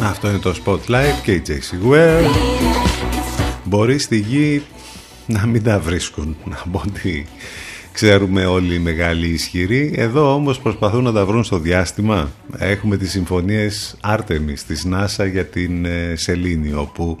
Αυτό 0.00 0.28
είναι 0.28 0.38
το 0.38 0.54
Spotlight 0.64 1.20
και 1.22 1.32
η 1.32 1.42
J.C. 1.46 1.92
Ware. 1.92 2.24
Μπορεί 3.64 3.98
στη 3.98 4.18
γη 4.18 4.62
να 5.26 5.46
μην 5.46 5.62
τα 5.62 5.78
βρίσκουν, 5.78 6.36
να 6.44 6.62
πω 6.72 6.82
ότι 6.86 7.26
ξέρουμε 7.92 8.46
όλοι 8.46 8.74
οι 8.74 8.78
μεγάλοι 8.78 9.26
ισχυροί. 9.26 9.92
Εδώ 9.96 10.34
όμως 10.34 10.60
προσπαθούν 10.60 11.04
να 11.04 11.12
τα 11.12 11.26
βρουν 11.26 11.44
στο 11.44 11.58
διάστημα. 11.58 12.30
Έχουμε 12.58 12.96
τις 12.96 13.10
συμφωνίες 13.10 13.96
Artemis 14.04 14.58
της 14.66 14.86
NASA 14.92 15.30
για 15.30 15.44
την 15.44 15.84
ε, 15.84 16.14
Σελήνη, 16.16 16.72
όπου 16.72 17.18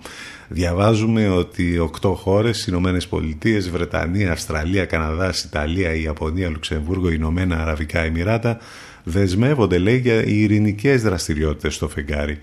διαβάζουμε 0.48 1.28
ότι 1.28 1.78
οκτώ 1.78 2.14
χώρες, 2.14 2.66
Ηνωμένες 2.66 3.06
Πολιτείες, 3.06 3.70
Βρετανία, 3.70 4.32
Αυστραλία, 4.32 4.84
Καναδάς, 4.84 5.42
Ιταλία, 5.44 5.94
Ιαπωνία, 5.94 6.48
Λουξεμβούργο, 6.48 7.10
Ηνωμένα 7.10 7.62
Αραβικά 7.62 8.00
Εμμυράτα, 8.00 8.58
δεσμεύονται 9.04 9.78
λέει 9.78 9.98
για 9.98 10.24
ειρηνικές 10.24 11.02
δραστηριότητες 11.02 11.74
στο 11.74 11.88
φεγγάρι. 11.88 12.38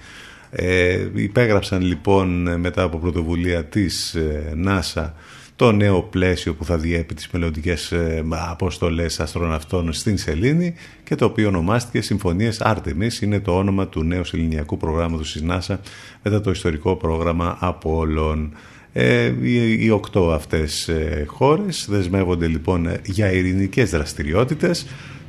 Ε, 0.57 1.07
υπέγραψαν 1.13 1.81
λοιπόν 1.81 2.59
μετά 2.59 2.83
από 2.83 2.97
πρωτοβουλία 2.97 3.65
της 3.65 4.17
NASA 4.65 5.01
ε, 5.01 5.13
το 5.55 5.71
νέο 5.71 6.01
πλαίσιο 6.01 6.53
που 6.53 6.65
θα 6.65 6.77
διέπει 6.77 7.13
τις 7.13 7.29
μελλοντικές 7.31 7.91
ε, 7.91 8.23
αποστολές 8.49 9.19
αστροναυτών 9.19 9.93
στην 9.93 10.17
Σελήνη 10.17 10.73
και 11.03 11.15
το 11.15 11.25
οποίο 11.25 11.47
ονομάστηκε 11.47 12.01
Συμφωνίες 12.01 12.61
Artemis 12.65 13.21
είναι 13.21 13.39
το 13.39 13.57
όνομα 13.57 13.87
του 13.87 14.03
νέου 14.03 14.23
σεληνιακού 14.23 14.77
προγράμματος 14.77 15.31
της 15.31 15.43
NASA 15.49 15.77
μετά 16.23 16.41
το 16.41 16.51
ιστορικό 16.51 16.95
πρόγραμμα 16.95 17.59
Apollo. 17.61 18.49
Ε, 18.93 19.33
οι, 19.41 19.83
οι 19.85 19.89
οκτώ 19.89 20.31
αυτές 20.31 20.87
ε, 20.87 21.23
χώρες 21.27 21.87
δεσμεύονται 21.89 22.47
λοιπόν 22.47 22.87
για 23.05 23.31
ειρηνικές 23.31 23.89
δραστηριότητες 23.89 24.85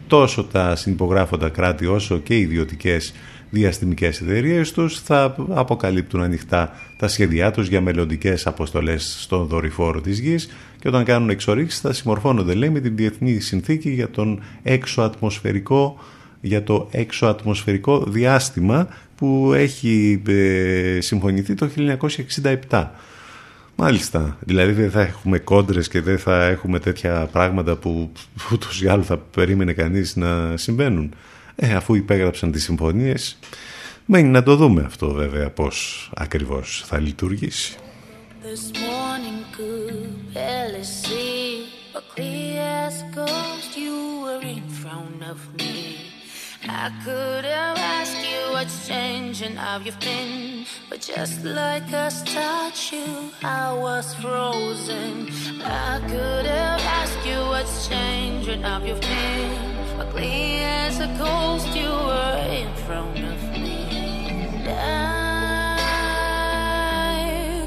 τόσο 0.06 0.44
τα 0.44 0.76
συνυπογράφοντα 0.76 1.48
κράτη 1.48 1.86
όσο 1.86 2.18
και 2.18 2.36
οι 2.36 2.40
ιδιωτικές 2.40 3.14
διαστημικές 3.50 4.20
εταιρείες 4.20 4.72
τους 4.72 5.00
θα 5.00 5.36
αποκαλύπτουν 5.48 6.22
ανοιχτά 6.22 6.72
τα 6.96 7.08
σχέδιά 7.08 7.50
τους 7.50 7.68
για 7.68 7.80
μελλοντικές 7.80 8.46
αποστολές 8.46 9.16
στον 9.20 9.46
δορυφόρο 9.46 10.00
της 10.00 10.18
Γης 10.18 10.48
και 10.80 10.88
όταν 10.88 11.04
κάνουν 11.04 11.30
εξορίξεις 11.30 11.80
θα 11.80 11.92
συμμορφώνονται 11.92 12.54
λέει 12.54 12.70
με 12.70 12.80
την 12.80 12.96
Διεθνή 12.96 13.40
Συνθήκη 13.40 13.90
για, 13.90 14.10
τον 14.10 14.42
εξωατμοσφαιρικό, 14.62 15.98
για 16.40 16.62
το 16.62 16.88
εξωατμοσφαιρικό 16.90 18.04
διάστημα 18.08 18.88
που 19.16 19.52
έχει 19.54 20.22
ε, 20.26 21.00
συμφωνηθεί 21.00 21.54
το 21.54 21.68
1967. 22.68 22.86
Μάλιστα. 23.76 24.36
Δηλαδή 24.40 24.72
δεν 24.72 24.90
θα 24.90 25.00
έχουμε 25.00 25.38
κόντρες 25.38 25.88
και 25.88 26.00
δεν 26.00 26.18
θα 26.18 26.44
έχουμε 26.44 26.78
τέτοια 26.78 27.28
πράγματα 27.32 27.76
που 27.76 28.12
ούτως 28.52 28.82
ή 28.82 28.88
άλλως 28.88 29.06
θα 29.06 29.16
περίμενε 29.16 29.72
κανείς 29.72 30.16
να 30.16 30.56
συμβαίνουν. 30.56 31.14
Ε, 31.56 31.74
αφού 31.74 31.94
υπέγραψαν 31.94 32.52
τις 32.52 32.62
συμφωνίες, 32.62 33.38
μένει 34.04 34.28
να 34.28 34.42
το 34.42 34.56
δούμε 34.56 34.82
αυτό 34.82 35.12
βέβαια 35.12 35.50
πώς 35.50 36.10
ακριβώς 36.14 36.82
θα 36.86 37.00
λειτουργήσει. 37.00 37.76
This 38.42 38.70
morning 38.88 39.40
could 39.56 40.34
barely 40.34 40.84
see, 40.84 41.66
but 41.92 42.04
clear 42.14 42.60
as 42.86 42.96
a 43.06 43.08
ghost, 43.18 43.70
you 43.84 43.96
were 44.24 44.44
in 44.56 44.66
front 44.82 45.20
of 45.32 45.38
me. 45.58 45.76
I 46.68 46.90
could 47.04 47.44
have 47.44 47.78
asked 47.96 48.22
you 48.30 48.40
what's 48.54 48.78
changing, 48.88 49.54
how 49.56 49.78
you've 49.84 50.00
been, 50.00 50.66
but 50.88 51.00
just 51.00 51.44
like 51.44 51.90
a 51.92 52.10
statue, 52.10 53.30
I 53.42 53.72
was 53.84 54.06
frozen. 54.22 55.28
I 55.64 56.00
could 56.10 56.46
have 56.46 56.82
asked 57.00 57.24
you 57.30 57.38
what's 57.52 57.88
changing, 57.88 58.62
how 58.62 58.78
you've 58.84 59.00
been, 59.00 59.75
clear 60.04 60.62
as 60.86 61.00
a 61.00 61.06
ghost, 61.18 61.68
you 61.76 61.88
were 61.88 62.38
in 62.50 62.68
front 62.86 63.18
of 63.18 63.42
me. 63.50 63.88
And 64.66 64.68
I 64.68 65.56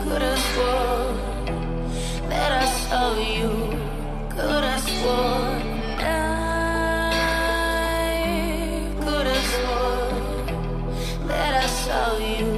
could 0.04 0.22
have 0.22 0.40
sworn 0.52 1.16
that 2.30 2.52
I 2.64 2.66
saw 2.66 3.18
you, 3.18 3.50
could 4.30 4.64
have 4.64 4.82
sworn. 4.82 5.62
and 6.00 6.34
I 7.72 8.14
could 9.04 9.28
have 9.28 9.48
sworn 9.56 11.28
that 11.28 11.54
I 11.64 11.68
saw 11.68 12.18
you, 12.18 12.49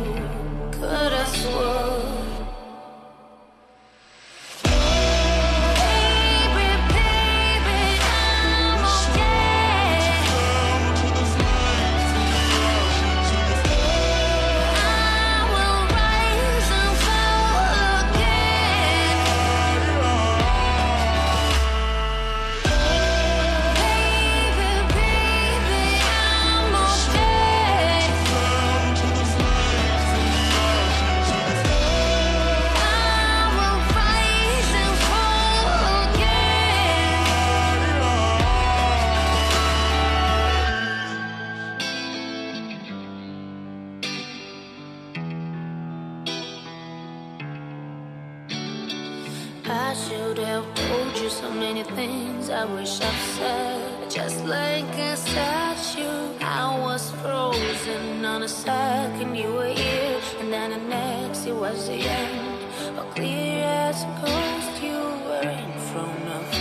so 51.32 51.50
many 51.50 51.84
things 51.84 52.50
I 52.50 52.66
wish 52.66 53.00
I'd 53.00 53.22
said. 53.38 54.12
Just 54.12 54.44
like 54.46 54.94
a 54.98 55.16
statue, 55.16 56.38
I 56.42 56.78
was 56.78 57.12
frozen 57.22 58.26
on 58.26 58.44
a 58.44 58.48
second 58.50 59.36
you 59.36 59.54
were 59.54 59.74
here, 59.74 60.20
and 60.40 60.52
then 60.52 60.72
the 60.72 60.78
next 60.78 61.46
it 61.46 61.56
was 61.56 61.88
the 61.88 61.94
end. 61.94 62.60
But 62.96 63.16
clear 63.16 63.64
as 63.64 64.04
a 64.04 64.12
ghost, 64.22 64.84
you 64.84 65.00
were 65.26 65.50
in 65.50 65.72
front 65.80 66.28
of 66.28 66.52
me. 66.52 66.61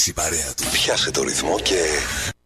Λόγος 0.00 0.06
να 0.06 0.06
γίνεις 0.06 0.06
η 0.06 0.12
παρέα 0.12 0.54
του. 0.54 0.64
Πιάσε 0.72 1.10
το 1.10 1.22
ρυθμό 1.22 1.60
και 1.60 1.84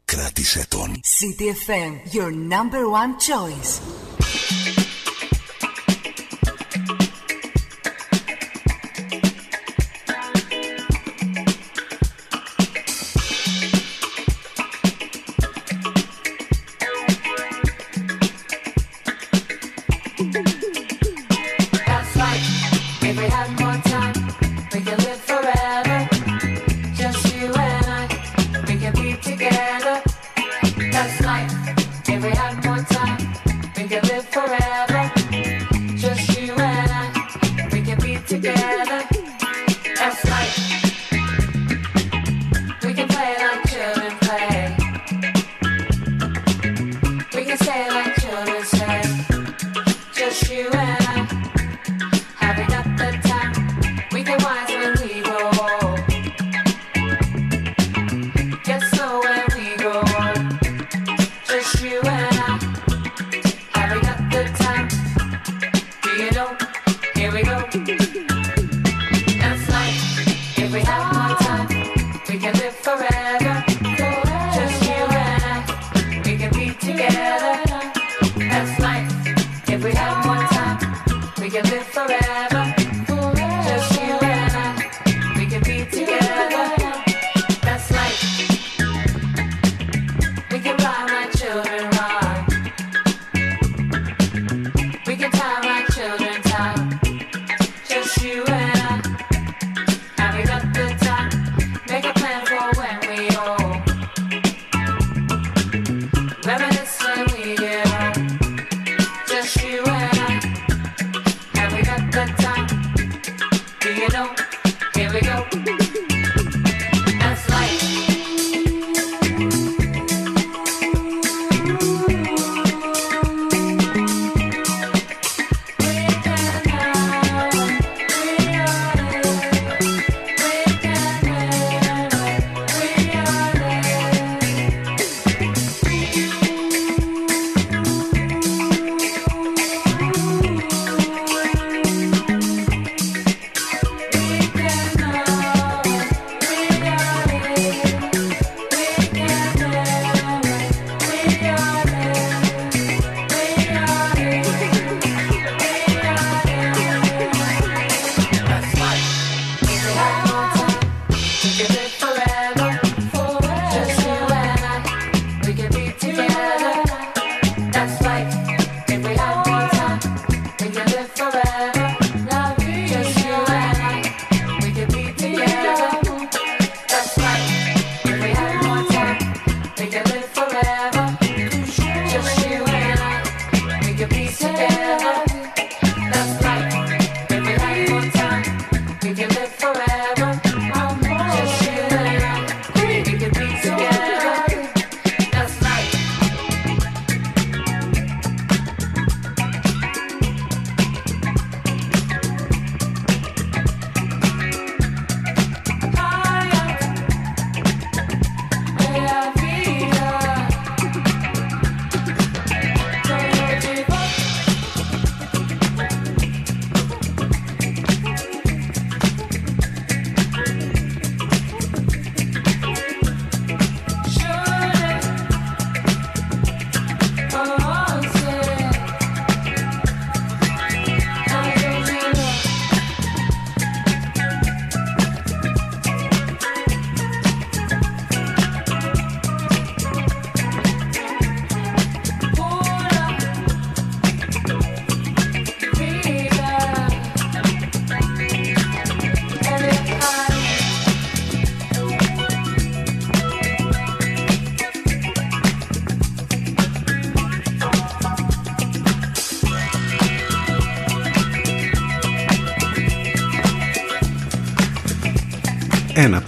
κράτησε 0.04 0.66
τον. 0.68 1.00
CTFM, 1.18 2.14
your 2.14 2.30
number 2.30 2.82
one 2.88 3.14
choice. 3.18 4.03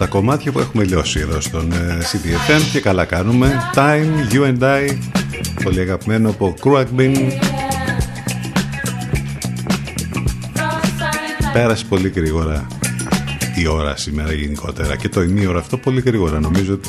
Τα 0.07 0.13
κομμάτια 0.13 0.53
που 0.53 0.59
έχουμε 0.59 0.85
λιώσει 0.85 1.21
εδώ 1.21 1.41
στον 1.41 1.73
ε, 1.73 1.99
CDFM 2.13 2.61
και 2.73 2.81
καλά 2.81 3.05
κάνουμε. 3.05 3.53
Time, 3.75 4.33
You 4.33 4.43
and 4.43 4.59
I 4.63 4.97
πολύ 5.65 5.81
αγαπημένο 5.81 6.31
από 6.31 6.55
Cruagbin 6.63 7.17
πέρασε 11.53 11.85
πολύ 11.85 12.09
γρήγορα 12.09 12.67
η 13.57 13.67
ώρα 13.67 13.97
σήμερα 13.97 14.33
γενικότερα 14.33 14.97
και 14.97 15.09
το 15.09 15.23
ημίωρο 15.23 15.59
αυτό 15.59 15.77
πολύ 15.77 16.01
γρήγορα 16.01 16.41
νομίζω 16.41 16.73
ότι. 16.73 16.89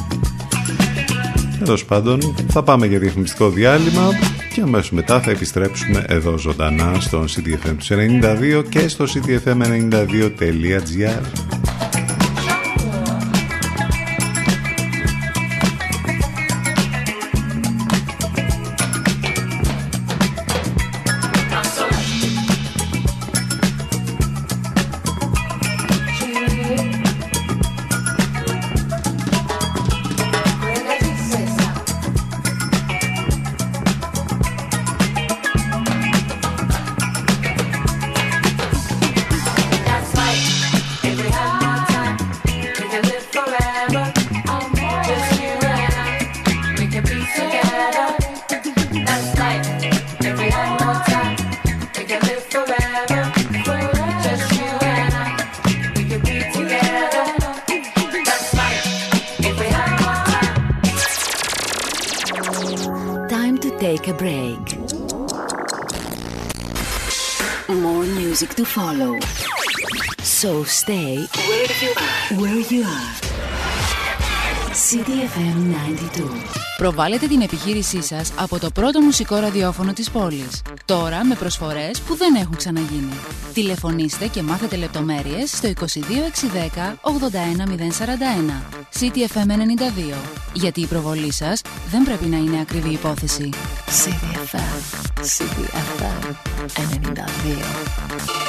Τέλος 1.63 1.85
πάντων 1.85 2.35
θα 2.47 2.63
πάμε 2.63 2.85
για 2.85 2.99
διαφημιστικό 2.99 3.49
διάλειμμα 3.49 4.09
και 4.53 4.61
αμέσως 4.61 4.91
μετά 4.91 5.21
θα 5.21 5.31
επιστρέψουμε 5.31 6.05
εδώ 6.07 6.37
ζωντανά 6.37 6.99
στο 6.99 7.25
CDFM 7.35 7.75
92 8.59 8.63
και 8.69 8.87
στο 8.87 9.05
cdfm92.gr 9.13 11.46
Προβάλλετε 76.77 77.27
την 77.27 77.41
επιχείρησή 77.41 78.01
σας 78.01 78.31
από 78.37 78.59
το 78.59 78.69
πρώτο 78.71 79.01
μουσικό 79.01 79.35
ραδιόφωνο 79.35 79.93
της 79.93 80.11
πόλης. 80.11 80.61
Τώρα 80.85 81.25
με 81.25 81.35
προσφορές 81.35 82.01
που 82.01 82.15
δεν 82.15 82.35
έχουν 82.35 82.55
ξαναγίνει. 82.55 83.13
Τηλεφωνήστε 83.53 84.27
και 84.27 84.41
μάθετε 84.41 84.75
λεπτομέρειες 84.75 85.49
στο 85.49 85.67
22610 85.67 86.99
81041. 87.01 88.61
CTFM 88.99 89.51
92. 89.51 90.15
Γιατί 90.53 90.81
η 90.81 90.85
προβολή 90.85 91.31
σας 91.33 91.61
δεν 91.91 92.03
πρέπει 92.03 92.25
να 92.25 92.37
είναι 92.37 92.59
ακριβή 92.61 92.89
υπόθεση. 92.89 93.49
CDFM, 93.85 94.81
CDFM 95.21 96.35
92. 96.75 98.46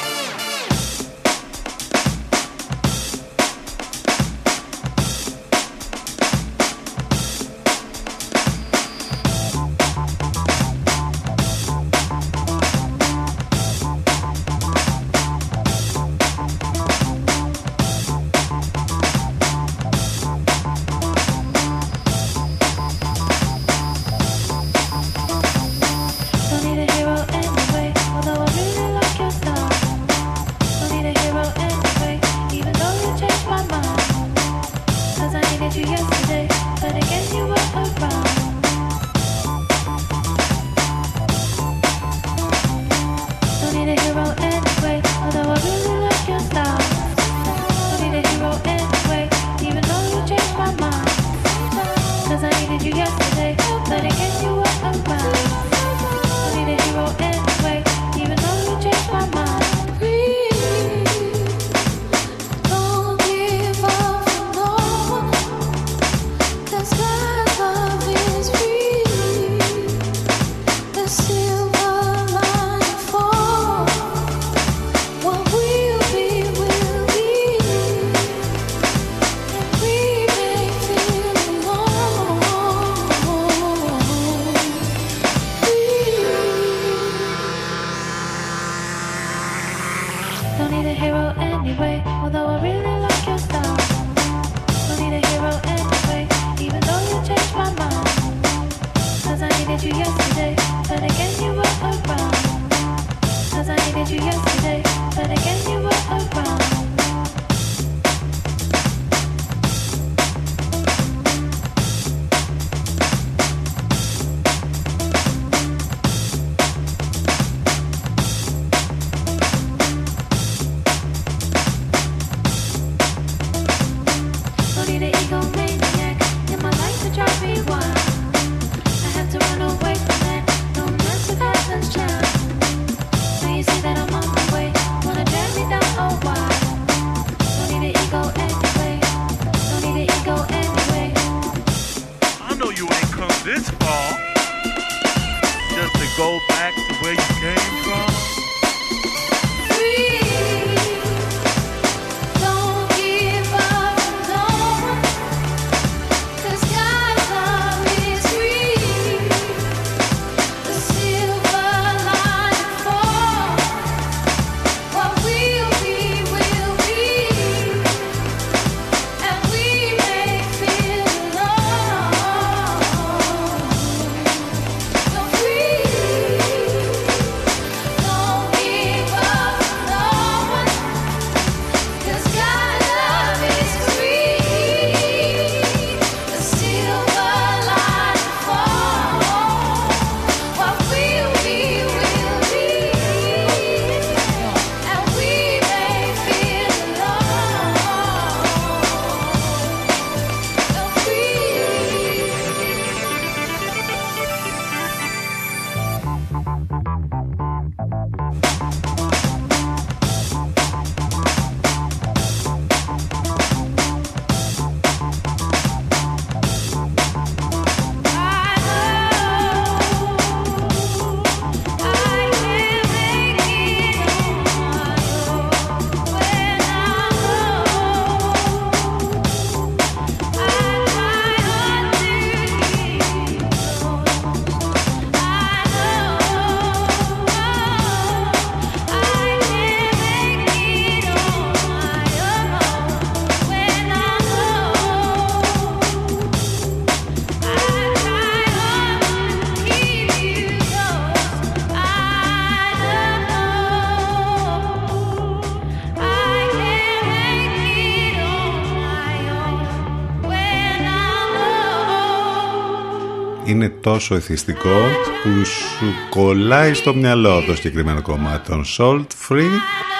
Είναι 263.49 263.69
τόσο 263.69 264.15
εθιστικό 264.15 264.79
που 265.23 265.45
σου 265.45 265.85
κολλάει 266.09 266.73
στο 266.73 266.95
μυαλό 266.95 267.41
το 267.41 267.55
συγκεκριμένο 267.55 268.01
κομμάτι 268.01 268.49
των 268.49 268.65
Salt 268.77 269.05
Free 269.27 269.51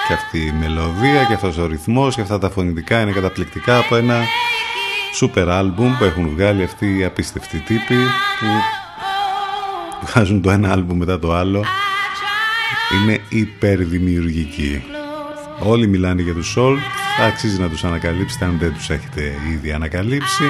και 0.06 0.12
αυτή 0.12 0.38
η 0.38 0.52
μελωδία 0.60 1.24
και 1.28 1.34
αυτός 1.34 1.58
ο 1.58 1.66
ρυθμός 1.66 2.14
και 2.14 2.20
αυτά 2.20 2.38
τα 2.38 2.50
φωνητικά 2.50 3.00
είναι 3.00 3.12
καταπληκτικά 3.12 3.78
από 3.78 3.96
ένα 3.96 4.24
super 5.20 5.46
album 5.48 5.94
που 5.98 6.04
έχουν 6.04 6.28
βγάλει 6.28 6.62
αυτοί 6.62 6.98
οι 6.98 7.04
απίστευτοι 7.04 7.58
τύποι 7.58 7.96
που 8.40 8.46
βγάζουν 10.06 10.42
το 10.42 10.50
ένα 10.50 10.74
album 10.76 10.94
μετά 10.94 11.18
το 11.18 11.34
άλλο. 11.34 11.64
Είναι 12.94 13.20
υπερδημιουργικοί. 13.28 14.82
Όλοι 15.58 15.86
μιλάνε 15.86 16.22
για 16.22 16.34
τους 16.34 16.54
Salt 16.58 16.78
θα 17.16 17.24
αξίζει 17.24 17.60
να 17.60 17.68
τους 17.68 17.84
ανακαλύψετε 17.84 18.44
αν 18.44 18.56
δεν 18.60 18.74
τους 18.74 18.90
έχετε 18.90 19.34
ήδη 19.52 19.72
ανακαλύψει 19.72 20.44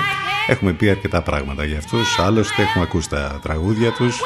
έχουμε 0.51 0.72
πει 0.72 0.90
αρκετά 0.90 1.22
πράγματα 1.22 1.64
για 1.64 1.78
αυτούς. 1.78 2.18
Άλλωστε 2.18 2.62
έχουμε 2.62 2.85
ακούσει 2.85 3.09
τα 3.09 3.39
τραγούδια 3.43 3.93
τους. 3.93 4.20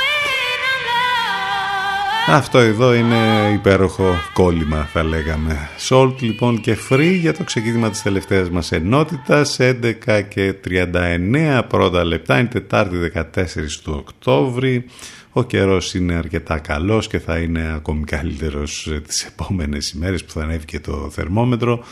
Αυτό 2.27 2.59
εδώ 2.59 2.95
είναι 2.95 3.51
υπέροχο 3.55 4.15
κόλλημα 4.33 4.89
θα 4.93 5.05
λέγαμε. 5.05 5.69
Salt 5.89 6.15
λοιπόν 6.19 6.61
και 6.61 6.77
free 6.91 7.17
για 7.21 7.35
το 7.35 7.45
ξεκίνημα 7.45 7.91
της 7.91 8.03
τελευταίας 8.03 8.51
μας 8.51 8.73
ενότητας. 8.73 9.57
11 9.61 10.23
και 10.29 10.55
39 10.65 11.63
πρώτα 11.69 12.05
λεπτά. 12.05 12.39
Είναι 12.39 12.49
Τετάρτη 12.49 12.97
14 13.15 13.81
του 13.83 13.95
Οκτώβρη. 13.99 14.85
Ο 15.33 15.43
καιρός 15.43 15.95
είναι 15.95 16.15
αρκετά 16.15 16.59
καλός 16.59 17.07
και 17.07 17.19
θα 17.19 17.39
είναι 17.39 17.73
ακόμη 17.75 18.05
καλύτερος 18.05 18.93
τις 19.07 19.25
επόμενες 19.25 19.91
ημέρες 19.91 20.25
που 20.25 20.33
θα 20.33 20.43
ανέβει 20.43 20.65
και 20.65 20.81
το 20.81 21.11
θερμόμετρο 21.11 21.85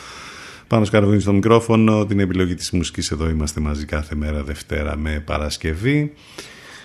πάνω 0.73 0.85
σκαρβούνι 0.85 1.21
στο 1.21 1.33
μικρόφωνο 1.33 2.07
την 2.07 2.21
επιλογή 2.21 2.55
της 2.55 2.71
μουσικής. 2.71 3.11
Εδώ 3.11 3.29
είμαστε 3.29 3.61
μαζί 3.61 3.85
κάθε 3.85 4.15
μέρα 4.15 4.43
Δευτέρα 4.43 4.97
με 4.97 5.23
Παρασκευή. 5.27 6.13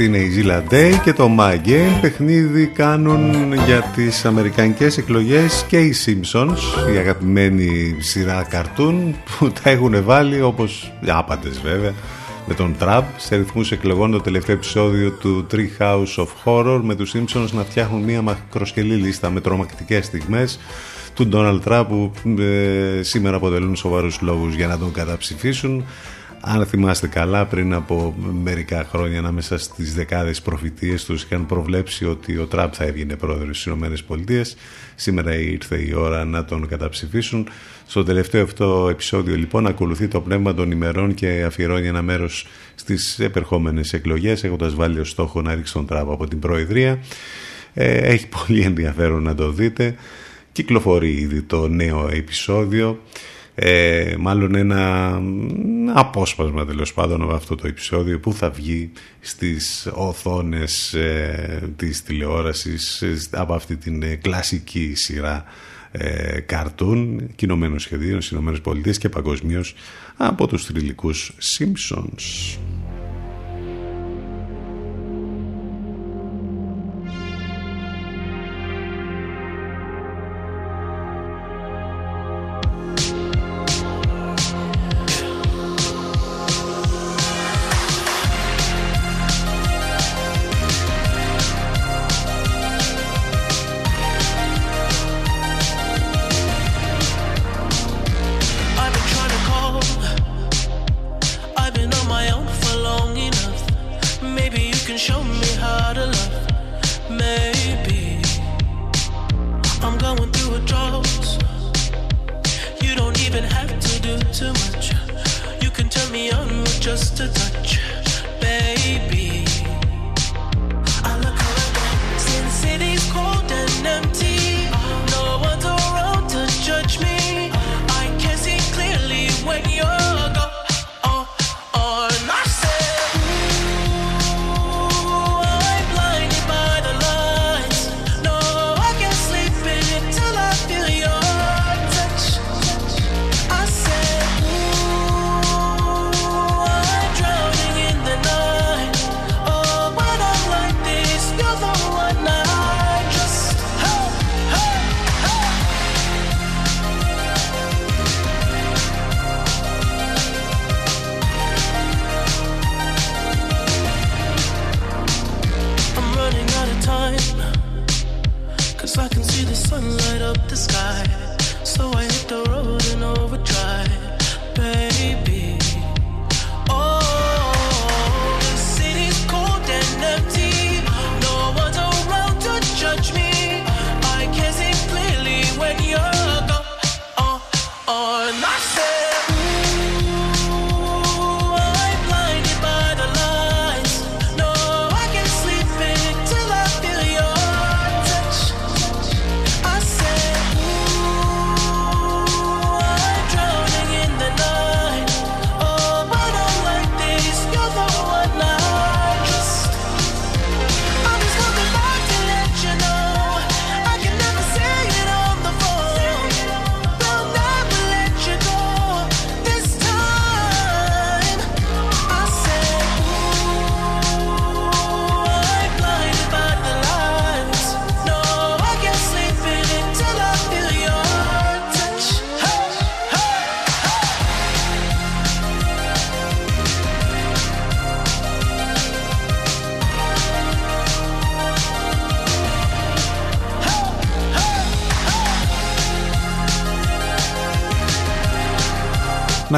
Είναι 0.00 0.18
η 0.18 0.30
Zilla 0.36 0.72
Day 0.72 0.92
και 1.04 1.12
το 1.12 1.30
My 1.38 1.54
Game 1.66 1.98
παιχνίδι 2.00 2.66
κάνουν 2.66 3.52
για 3.52 3.92
τις 3.94 4.24
αμερικανικές 4.24 4.98
εκλογές 4.98 5.64
και 5.68 5.78
οι 5.78 5.94
Simpsons 6.06 6.92
η 6.94 6.96
αγαπημένη 6.96 7.96
σειρά 7.98 8.42
καρτούν 8.42 9.16
που 9.38 9.50
τα 9.50 9.70
έχουν 9.70 10.04
βάλει 10.04 10.42
όπως 10.42 10.92
άπαντες 11.06 11.60
βέβαια 11.60 11.92
με 12.46 12.54
τον 12.54 12.74
Τραμπ 12.78 13.04
σε 13.16 13.36
ρυθμούς 13.36 13.72
εκλογών 13.72 14.10
το 14.10 14.20
τελευταίο 14.20 14.54
επεισόδιο 14.54 15.10
του 15.10 15.46
Tree 15.52 15.82
House 15.82 16.24
of 16.24 16.28
Horror 16.44 16.80
με 16.82 16.94
τους 16.94 17.14
Simpsons 17.14 17.50
να 17.52 17.64
φτιάχνουν 17.64 18.02
μια 18.02 18.22
μακροσκελή 18.22 18.94
λίστα 18.94 19.30
με 19.30 19.40
τρομακτικές 19.40 20.04
στιγμές 20.04 20.58
του 21.14 21.28
Donald 21.32 21.60
Trump 21.64 21.86
που 21.88 22.12
ε, 22.40 23.02
σήμερα 23.02 23.36
αποτελούν 23.36 23.76
σοβαρούς 23.76 24.20
λόγους 24.20 24.54
για 24.54 24.66
να 24.66 24.78
τον 24.78 24.92
καταψηφίσουν 24.92 25.84
αν 26.40 26.66
θυμάστε 26.66 27.06
καλά, 27.06 27.46
πριν 27.46 27.74
από 27.74 28.14
μερικά 28.42 28.84
χρόνια, 28.90 29.18
ανάμεσα 29.18 29.58
στις 29.58 29.94
δεκάδες 29.94 30.42
προφητείες 30.42 31.04
τους, 31.04 31.22
είχαν 31.22 31.46
προβλέψει 31.46 32.04
ότι 32.04 32.36
ο 32.38 32.46
Τραμπ 32.46 32.70
θα 32.74 32.84
έβγαινε 32.84 33.16
πρόεδρος 33.16 33.60
στις 33.60 33.72
ΗΠΑ. 34.00 34.44
Σήμερα 34.94 35.34
ήρθε 35.34 35.76
η 35.76 35.92
ώρα 35.94 36.24
να 36.24 36.44
τον 36.44 36.68
καταψηφίσουν. 36.68 37.48
Στο 37.86 38.04
τελευταίο 38.04 38.42
αυτό 38.42 38.88
επεισόδιο, 38.90 39.36
λοιπόν, 39.36 39.66
ακολουθεί 39.66 40.08
το 40.08 40.20
πνεύμα 40.20 40.54
των 40.54 40.70
ημερών 40.70 41.14
και 41.14 41.42
αφιερώνει 41.46 41.86
ένα 41.86 42.02
μέρος 42.02 42.46
στις 42.74 43.18
επερχόμενες 43.18 43.92
εκλογές, 43.92 44.44
έχοντας 44.44 44.74
βάλει 44.74 45.00
ως 45.00 45.10
στόχο 45.10 45.42
να 45.42 45.54
ρίξει 45.54 45.72
τον 45.72 45.86
Τραμπ 45.86 46.10
από 46.10 46.26
την 46.26 46.38
Προεδρία. 46.38 46.98
Ε, 47.74 47.96
έχει 47.96 48.28
πολύ 48.28 48.60
ενδιαφέρον 48.70 49.22
να 49.22 49.34
το 49.34 49.50
δείτε. 49.50 49.94
Κυκλοφορεί 50.52 51.10
ήδη 51.10 51.42
το 51.42 51.68
νέο 51.68 52.08
επεισόδιο 52.12 53.00
ε, 53.62 54.14
μάλλον 54.18 54.54
ένα 54.54 55.12
απόσπασμα 55.94 56.66
τέλος 56.66 56.92
πάντων 56.92 57.22
από 57.22 57.34
αυτό 57.34 57.54
το 57.54 57.66
επεισόδιο 57.66 58.20
που 58.20 58.32
θα 58.32 58.50
βγει 58.50 58.90
στις 59.20 59.88
οθόνες 59.94 60.94
ε, 60.94 61.68
της 61.76 62.02
τηλεόρασης 62.02 63.02
ε, 63.02 63.16
από 63.30 63.54
αυτή 63.54 63.76
την 63.76 64.02
ε, 64.02 64.14
κλασική 64.14 64.92
σειρά 64.94 65.44
ε, 65.92 66.40
καρτούν 66.40 67.30
κοινωμένων 67.34 67.78
σχεδίων 67.78 68.20
στις 68.20 68.38
ΗΠΑ 68.38 68.90
και 68.98 69.08
παγκοσμίως 69.08 69.74
από 70.16 70.46
τους 70.46 70.64
θρηλυκούς 70.64 71.32
Simpsons. 71.58 72.58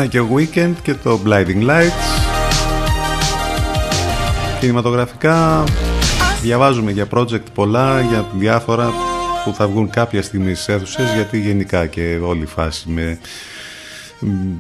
Να 0.03 0.09
και 0.09 0.21
ο 0.21 0.29
Weekend 0.37 0.73
και 0.83 0.95
το 0.95 1.21
Blinding 1.27 1.69
Lights. 1.69 2.03
Κινηματογραφικά 4.61 5.65
διαβάζουμε 6.43 6.91
για 6.91 7.07
project 7.15 7.43
πολλά, 7.55 8.01
για 8.01 8.27
διάφορα 8.35 8.93
που 9.45 9.55
θα 9.55 9.69
βγουν 9.69 9.91
κάποια 9.91 10.23
στιγμή 10.23 10.55
στις 10.55 10.69
αίθουσες, 10.69 11.15
γιατί 11.15 11.41
γενικά 11.41 11.87
και 11.87 12.19
όλη 12.23 12.43
η 12.43 12.47
φάση 12.47 12.89
με 12.89 13.19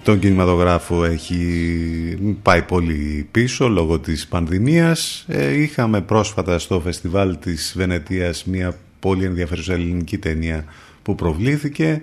τον 0.02 0.18
κινηματογράφο 0.18 1.04
έχει 1.04 2.36
πάει 2.42 2.62
πολύ 2.62 3.28
πίσω 3.30 3.68
λόγω 3.68 3.98
της 3.98 4.26
πανδημίας. 4.26 5.24
Ε, 5.28 5.60
είχαμε 5.62 6.00
πρόσφατα 6.00 6.58
στο 6.58 6.80
φεστιβάλ 6.80 7.38
της 7.38 7.72
Βενετίας 7.76 8.44
μια 8.44 8.76
πολύ 9.00 9.24
ενδιαφέρουσα 9.24 9.72
ελληνική 9.72 10.18
ταινία 10.18 10.64
που 11.02 11.14
προβλήθηκε. 11.14 12.02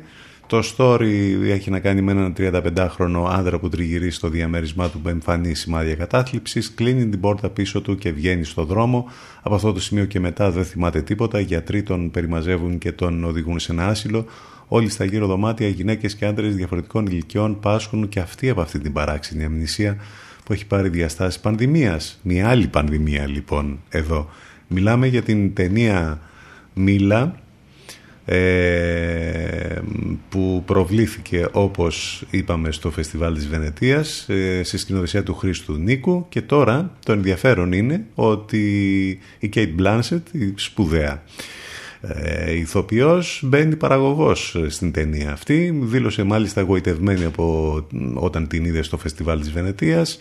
Το 0.50 0.64
story 0.78 1.38
έχει 1.44 1.70
να 1.70 1.80
κάνει 1.80 2.02
με 2.02 2.12
έναν 2.12 2.34
35χρονο 2.38 3.26
άνδρα 3.30 3.60
που 3.60 3.70
τριγυρίζει 3.70 4.16
στο 4.16 4.30
διαμέρισμά 4.30 4.90
του 4.90 5.00
με 5.04 5.12
εμφανή 5.12 5.54
σημάδια 5.54 5.96
κατάθλιψης, 5.96 6.74
κλείνει 6.74 7.10
την 7.10 7.20
πόρτα 7.20 7.50
πίσω 7.50 7.82
του 7.82 7.96
και 7.96 8.12
βγαίνει 8.12 8.44
στο 8.44 8.64
δρόμο. 8.64 9.10
Από 9.42 9.56
αυτό 9.56 9.74
το 9.74 9.80
σημείο 9.80 10.06
και 10.06 10.20
μετά 10.20 10.52
δεν 10.52 10.66
θυμάται 10.66 11.02
τίποτα, 11.02 11.40
οι 11.40 11.44
γιατροί 11.44 11.84
τον 11.84 12.12
περιμαζεύουν 12.12 12.78
και 12.78 12.92
τον 12.92 13.24
οδηγούν 13.24 13.60
σε 13.60 13.72
ένα 13.72 13.88
άσυλο. 13.88 14.26
Όλοι 14.68 14.90
στα 14.90 15.06
γύρω 15.06 15.28
δωμάτια, 15.28 15.68
γυναίκες 15.68 16.16
και 16.16 16.26
άντρες 16.26 16.56
διαφορετικών 16.56 17.06
ηλικιών 17.06 17.60
πάσχουν 17.60 18.10
και 18.10 18.20
αυτοί 18.20 18.50
από 18.50 18.62
αυτή 18.62 18.80
την 18.80 18.94
παράξενη 18.94 19.44
αμνησία 19.44 19.98
που 20.44 20.54
έχει 20.54 20.66
πάρει 20.66 20.90
διαστάσεις 20.90 21.40
πανδημίας. 21.40 22.20
Μια 22.24 22.50
άλλη 22.50 22.68
πανδημία 22.68 23.28
λοιπόν 23.28 23.80
εδώ. 23.90 24.30
Μιλάμε 24.68 25.08
για 25.08 25.22
την 25.22 25.54
ταινία 25.54 26.20
Μίλα 26.74 27.22
ε, 27.24 27.49
που 30.30 30.64
προβλήθηκε 30.66 31.48
όπως 31.52 32.26
είπαμε 32.30 32.72
στο 32.72 32.92
φεστιβάλ 32.92 33.34
της 33.34 33.48
Βενετίας 33.48 34.30
ε, 34.30 34.64
στη 34.64 34.78
σκηνοθεσία 34.78 35.24
του 35.24 35.36
Χρήστου 35.36 35.74
Νίκου. 35.74 36.26
Και 36.30 36.42
τώρα 36.42 36.92
το 37.06 37.12
ενδιαφέρον 37.12 37.72
είναι 37.72 38.06
ότι 38.16 39.08
η 39.40 39.50
Kate 39.56 39.76
Blanchett, 39.80 40.22
η 40.32 40.54
σπουδαία 40.56 41.24
ε, 42.02 42.52
ηθοποιός 42.52 43.42
μπαίνει 43.46 43.76
παραγωγός 43.76 44.56
στην 44.68 44.92
ταινία 44.92 45.32
αυτή. 45.32 45.80
Δήλωσε 45.84 46.24
μάλιστα 46.24 46.60
εγωιτευμένη 46.60 47.24
από 47.24 47.76
όταν 48.14 48.48
την 48.48 48.66
είδε 48.66 48.82
στο 48.82 48.98
φεστιβάλ 48.98 49.40
της 49.40 49.52
Βενετίας 49.52 50.20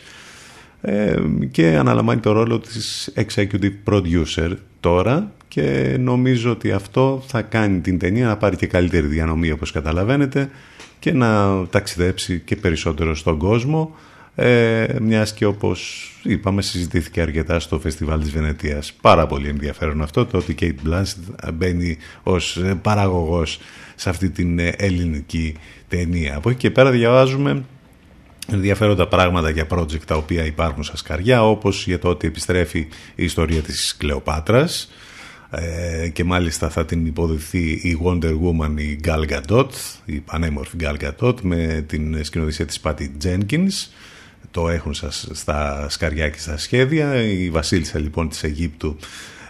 ε, 0.80 1.16
και 1.51 1.76
αναλαμβάνει 1.76 2.20
το 2.20 2.32
ρόλο 2.32 2.59
της 2.59 3.12
executive 3.16 3.74
producer 3.90 4.52
τώρα 4.80 5.32
και 5.59 5.97
νομίζω 5.98 6.51
ότι 6.51 6.72
αυτό 6.72 7.22
θα 7.26 7.43
κάνει 7.43 7.80
την 7.80 7.98
ταινία 7.98 8.26
να 8.26 8.36
πάρει 8.36 8.56
και 8.56 8.66
καλύτερη 8.66 9.06
διανομή 9.06 9.51
όπως 9.51 9.72
καταλαβαίνετε 9.72 10.51
και 10.98 11.12
να 11.12 11.62
ταξιδέψει 11.66 12.43
και 12.44 12.56
περισσότερο 12.56 13.14
στον 13.14 13.39
κόσμο 13.39 13.97
ε, 14.35 14.86
μιας 15.01 15.32
και 15.32 15.44
όπως 15.44 16.10
είπαμε 16.22 16.62
συζητήθηκε 16.62 17.20
αρκετά 17.20 17.60
στο 17.60 17.78
φεστιβάλ 17.78 18.20
της 18.20 18.30
Βενετίας. 18.30 18.93
Πάρα 19.01 19.26
πολύ 19.26 19.48
ενδιαφέρον 19.48 20.02
αυτό 20.02 20.26
το 20.26 20.36
ότι 20.36 20.52
η 20.52 20.56
Kate 20.60 20.89
Blanchett 20.89 21.52
μπαίνει 21.55 21.97
ως 22.22 22.60
παραγωγός 22.82 23.60
σε 23.94 24.09
αυτή 24.09 24.30
την 24.30 24.59
ελληνική 24.59 25.55
ταινία. 25.89 26.36
Από 26.36 26.51
εκεί 26.51 26.59
και 26.59 26.70
πέρα 26.70 26.90
διαβάζουμε 26.90 27.64
ενδιαφέροντα 28.52 29.09
πράγματα 29.09 29.51
για 29.51 29.66
project 29.70 30.05
τα 30.06 30.14
οποία 30.14 30.44
υπάρχουν 30.44 30.82
στα 30.82 30.97
σκαριά 30.97 31.44
όπως 31.44 31.86
για 31.86 31.98
το 31.98 32.09
ότι 32.09 32.26
επιστρέφει 32.26 32.78
η 33.14 33.24
ιστορία 33.24 33.60
της 33.60 33.97
Κλεοπάτρας 33.98 34.90
ε, 35.50 36.08
και 36.08 36.24
μάλιστα 36.24 36.68
θα 36.68 36.84
την 36.84 37.06
υποδεχθεί 37.06 37.70
η 37.70 37.98
Wonder 38.04 38.32
Woman 38.32 38.74
η 38.76 39.00
Gal 39.04 39.28
Gadot 39.28 39.68
η 40.04 40.20
πανέμορφη 40.20 40.76
Gal 40.80 40.96
Gadot 41.04 41.40
με 41.42 41.84
την 41.88 42.24
σκηνοθεσία 42.24 42.66
της 42.66 42.80
Patty 42.82 43.08
Jenkins. 43.24 43.90
Το 44.50 44.68
έχουν 44.68 44.94
στα 45.30 45.86
σκαριά 45.88 46.28
και 46.28 46.38
στα 46.38 46.56
σχέδια. 46.56 47.22
Η 47.22 47.50
βασίλισσα 47.50 47.98
λοιπόν 47.98 48.28
της 48.28 48.42
Αιγύπτου 48.42 48.96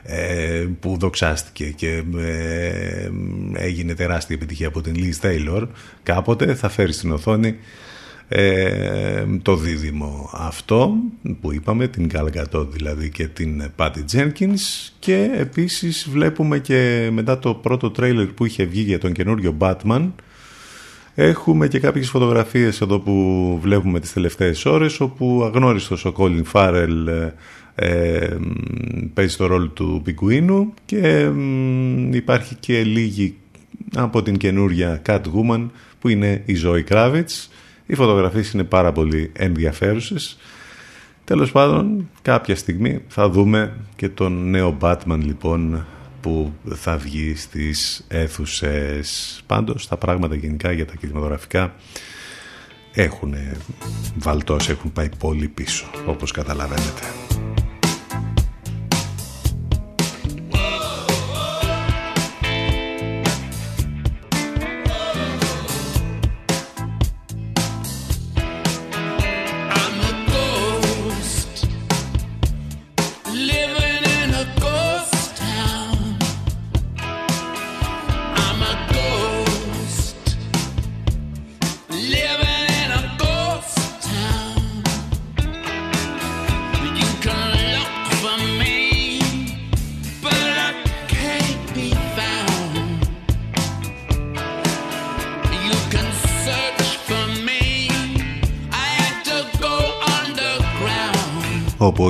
ε, 0.02 0.66
που 0.80 0.96
δοξάστηκε 0.98 1.64
και 1.64 2.02
ε, 2.18 3.10
έγινε 3.54 3.94
τεράστια 3.94 4.36
επιτυχία 4.36 4.66
από 4.68 4.80
την 4.80 4.94
Liz 4.96 5.26
Taylor 5.26 5.66
κάποτε 6.02 6.54
θα 6.54 6.68
φέρει 6.68 6.92
στην 6.92 7.12
οθόνη 7.12 7.56
ε, 8.28 9.24
το 9.42 9.56
δίδυμο 9.56 10.30
αυτό 10.32 10.94
που 11.40 11.52
είπαμε 11.52 11.88
την 11.88 12.09
Καλγκατό 12.09 12.64
δηλαδή 12.64 13.10
και 13.10 13.26
την 13.26 13.70
Patty 13.76 14.05
Jenkins 14.12 14.90
και 14.98 15.30
επίσης 15.34 16.09
βλέπουμε 16.10 16.59
και 16.59 17.09
μετά 17.12 17.38
το 17.38 17.55
πρώτο 17.55 17.90
τρέιλερ 17.90 18.26
που 18.26 18.44
είχε 18.44 18.64
βγει 18.64 18.80
για 18.80 18.98
τον 18.98 19.12
καινούριο 19.12 19.56
Batman 19.59 20.10
έχουμε 21.14 21.68
και 21.68 21.78
κάποιες 21.78 22.09
φωτογραφίες 22.09 22.80
εδώ 22.80 22.98
που 22.98 23.59
βλέπουμε 23.62 24.00
τις 24.00 24.12
τελευταίες 24.12 24.64
ώρες 24.64 25.00
όπου 25.00 25.42
αγνώριστος 25.44 26.05
ο 26.05 26.12
Colin 26.16 26.42
Farrell 26.52 27.30
ε, 27.74 28.36
παίζει 29.14 29.36
το 29.36 29.46
ρόλο 29.46 29.68
του 29.68 30.00
Πιγκουίνου 30.05 30.74
και 30.84 31.30
υπάρχει 32.10 32.55
και 32.55 32.82
λίγη 32.82 33.36
από 33.94 34.22
την 34.22 34.36
καινούρια 34.36 35.02
Catwoman 35.06 35.68
που 35.98 36.09
είναι 36.09 36.42
η 36.46 36.56
Zoe 36.64 36.84
Kravitz 36.88 37.48
οι 37.90 37.94
φωτογραφίες 37.94 38.51
είναι 38.51 38.65
πάρα 38.65 38.93
πολύ 38.93 39.31
ενδιαφέρουσες. 39.32 40.39
Τέλος 41.24 41.52
πάντων, 41.52 42.09
κάποια 42.23 42.56
στιγμή 42.56 43.02
θα 43.09 43.28
δούμε 43.28 43.77
και 43.97 44.09
τον 44.09 44.51
νέο 44.51 44.77
Batman 44.81 45.19
λοιπόν 45.23 45.86
που 46.20 46.52
θα 46.74 46.97
βγει 46.97 47.35
στις 47.35 48.05
αίθουσες. 48.09 49.40
Πάντως 49.47 49.89
τα 49.89 49.97
πράγματα 49.97 50.35
γενικά 50.35 50.73
για 50.73 50.86
τα 50.86 50.94
κινηματογραφικά 50.94 51.74
έχουν 52.93 53.35
βαλτώσει, 54.19 54.70
έχουν 54.70 54.93
πάει 54.93 55.09
πολύ 55.19 55.48
πίσω 55.48 55.86
όπως 56.06 56.32
καταλαβαίνετε. 56.32 57.02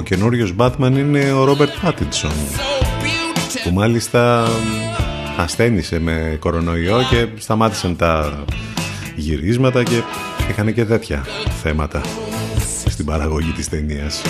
Καινούριος 0.08 0.54
Batman 0.58 0.92
είναι 0.96 1.32
ο 1.32 1.44
Ρόμπερτ 1.44 1.70
Πάτινσον 1.82 2.30
που 3.64 3.70
μάλιστα 3.70 4.46
ασθένησε 5.36 5.98
με 5.98 6.36
κορονοϊό 6.40 7.00
και 7.10 7.26
σταμάτησαν 7.38 7.96
τα 7.96 8.44
γυρίσματα 9.16 9.82
και 9.82 10.02
είχαν 10.50 10.74
και 10.74 10.84
τέτοια 10.84 11.24
θέματα 11.62 12.00
στην 12.86 13.04
παραγωγή 13.04 13.50
της 13.50 13.68
ταινίας. 13.68 14.22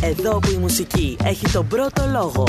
Εδώ 0.00 0.38
που 0.38 0.50
η 0.54 0.56
μουσική 0.56 1.16
έχει 1.24 1.48
τον 1.48 1.66
πρώτο 1.66 2.02
λόγο. 2.12 2.44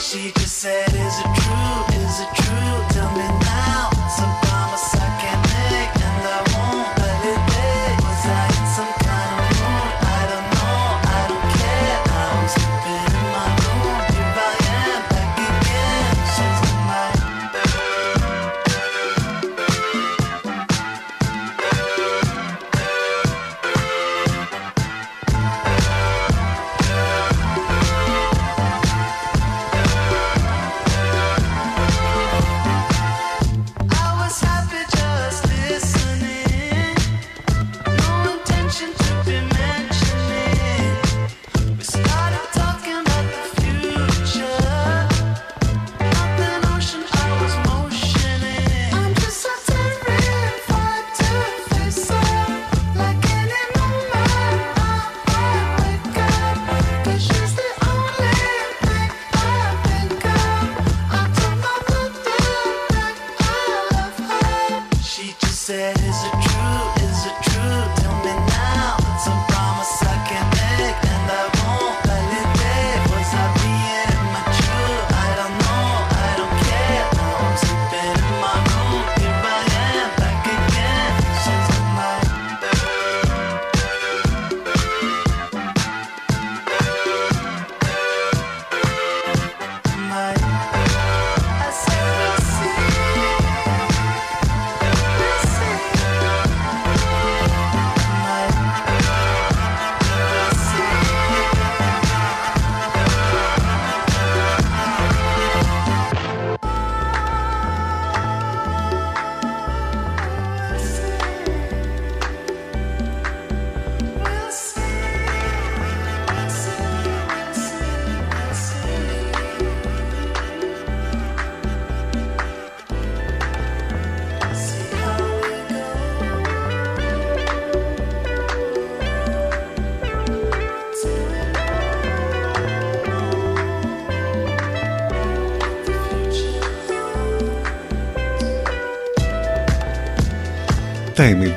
She 0.00 0.32
just 0.32 0.56
said, 0.60 0.88
Is 0.88 1.18
it 1.18 1.34
true? 1.36 1.96
Is 2.00 2.20
it 2.20 2.34
true? 2.34 2.89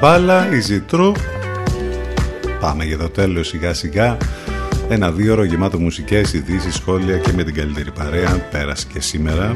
Μπάλα, 0.03 0.47
easy 0.49 0.95
true. 0.95 1.11
Πάμε 2.59 2.83
για 2.83 2.97
το 2.97 3.09
τέλος 3.09 3.47
σιγά 3.47 3.73
σιγά. 3.73 4.17
Ένα 4.89 5.11
δύο 5.11 5.33
ώρο 5.33 5.43
γεμάτο 5.43 5.79
μουσικές, 5.79 6.33
ειδήσεις, 6.33 6.75
σχόλια 6.75 7.17
και 7.17 7.31
με 7.35 7.43
την 7.43 7.53
καλύτερη 7.53 7.91
παρέα. 7.91 8.47
Πέρασε 8.51 8.85
και 8.93 9.01
σήμερα. 9.01 9.51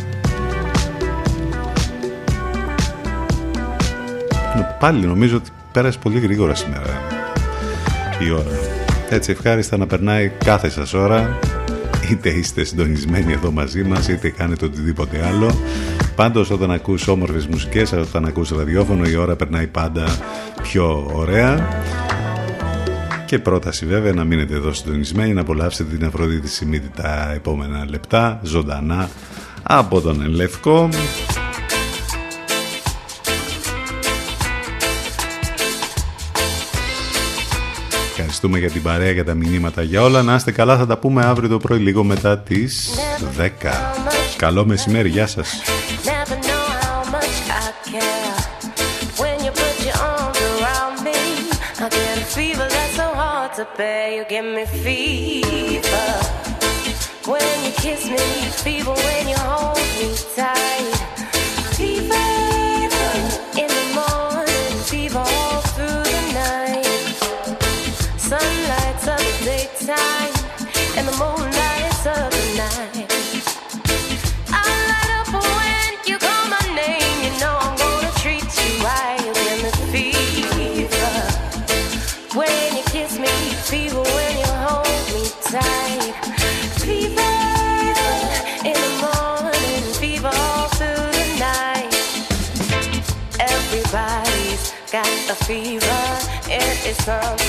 Πάλι 4.79 5.05
νομίζω 5.05 5.35
ότι 5.35 5.49
πέρασε 5.71 5.99
πολύ 6.01 6.19
γρήγορα 6.19 6.55
σήμερα 6.55 7.01
η 8.19 8.31
ώρα. 8.31 8.59
Έτσι 9.09 9.31
ευχάριστα 9.31 9.77
να 9.77 9.87
περνάει 9.87 10.29
κάθε 10.29 10.69
σας 10.69 10.93
ώρα 10.93 11.39
είτε 12.11 12.29
είστε 12.29 12.63
συντονισμένοι 12.63 13.33
εδώ 13.33 13.51
μαζί 13.51 13.83
μας 13.83 14.07
είτε 14.07 14.29
κάνετε 14.29 14.65
οτιδήποτε 14.65 15.25
άλλο 15.25 15.51
Πάντως 16.17 16.49
όταν 16.49 16.71
ακούς 16.71 17.07
όμορφες 17.07 17.47
μουσικές, 17.47 17.91
όταν 17.91 18.25
ακούς 18.25 18.49
ραδιόφωνο 18.49 19.05
η 19.05 19.15
ώρα 19.15 19.35
περνάει 19.35 19.67
πάντα 19.67 20.05
πιο 20.71 21.11
ωραία. 21.13 21.83
Και 23.25 23.39
πρόταση 23.39 23.85
βέβαια 23.85 24.13
να 24.13 24.23
μείνετε 24.23 24.55
εδώ 24.55 24.73
συντονισμένοι, 24.73 25.33
να 25.33 25.41
απολαύσετε 25.41 25.95
την 25.95 26.05
Αφροδίτη 26.05 26.47
Σημείτη 26.47 26.89
τα 26.89 27.31
επόμενα 27.35 27.85
λεπτά, 27.89 28.39
ζωντανά 28.43 29.09
από 29.63 30.01
τον 30.01 30.21
Ελεύκο. 30.21 30.89
Ευχαριστούμε 38.09 38.59
για 38.59 38.69
την 38.69 38.81
παρέα, 38.81 39.11
για 39.11 39.25
τα 39.25 39.33
μηνύματα, 39.33 39.81
για 39.81 40.01
όλα. 40.01 40.21
Να 40.21 40.35
είστε 40.35 40.51
καλά, 40.51 40.77
θα 40.77 40.85
τα 40.85 40.97
πούμε 40.97 41.25
αύριο 41.25 41.49
το 41.49 41.57
πρωί 41.57 41.79
λίγο 41.79 42.03
μετά 42.03 42.37
τις 42.39 42.89
10. 43.37 43.47
Καλό 44.37 44.65
μεσημέρι, 44.65 45.09
γεια 45.09 45.27
σας. 45.27 45.61
To 53.57 53.67
bear. 53.75 54.15
You 54.15 54.23
give 54.25 54.45
me 54.45 54.65
fever 54.65 56.07
when 57.25 57.65
you 57.65 57.71
kiss 57.71 58.07
me, 58.07 58.17
fever 58.61 58.91
when 58.91 59.27
you 59.27 59.35
hold 59.35 59.77
me 59.97 60.15
tight. 60.35 60.96
myself 97.07 97.46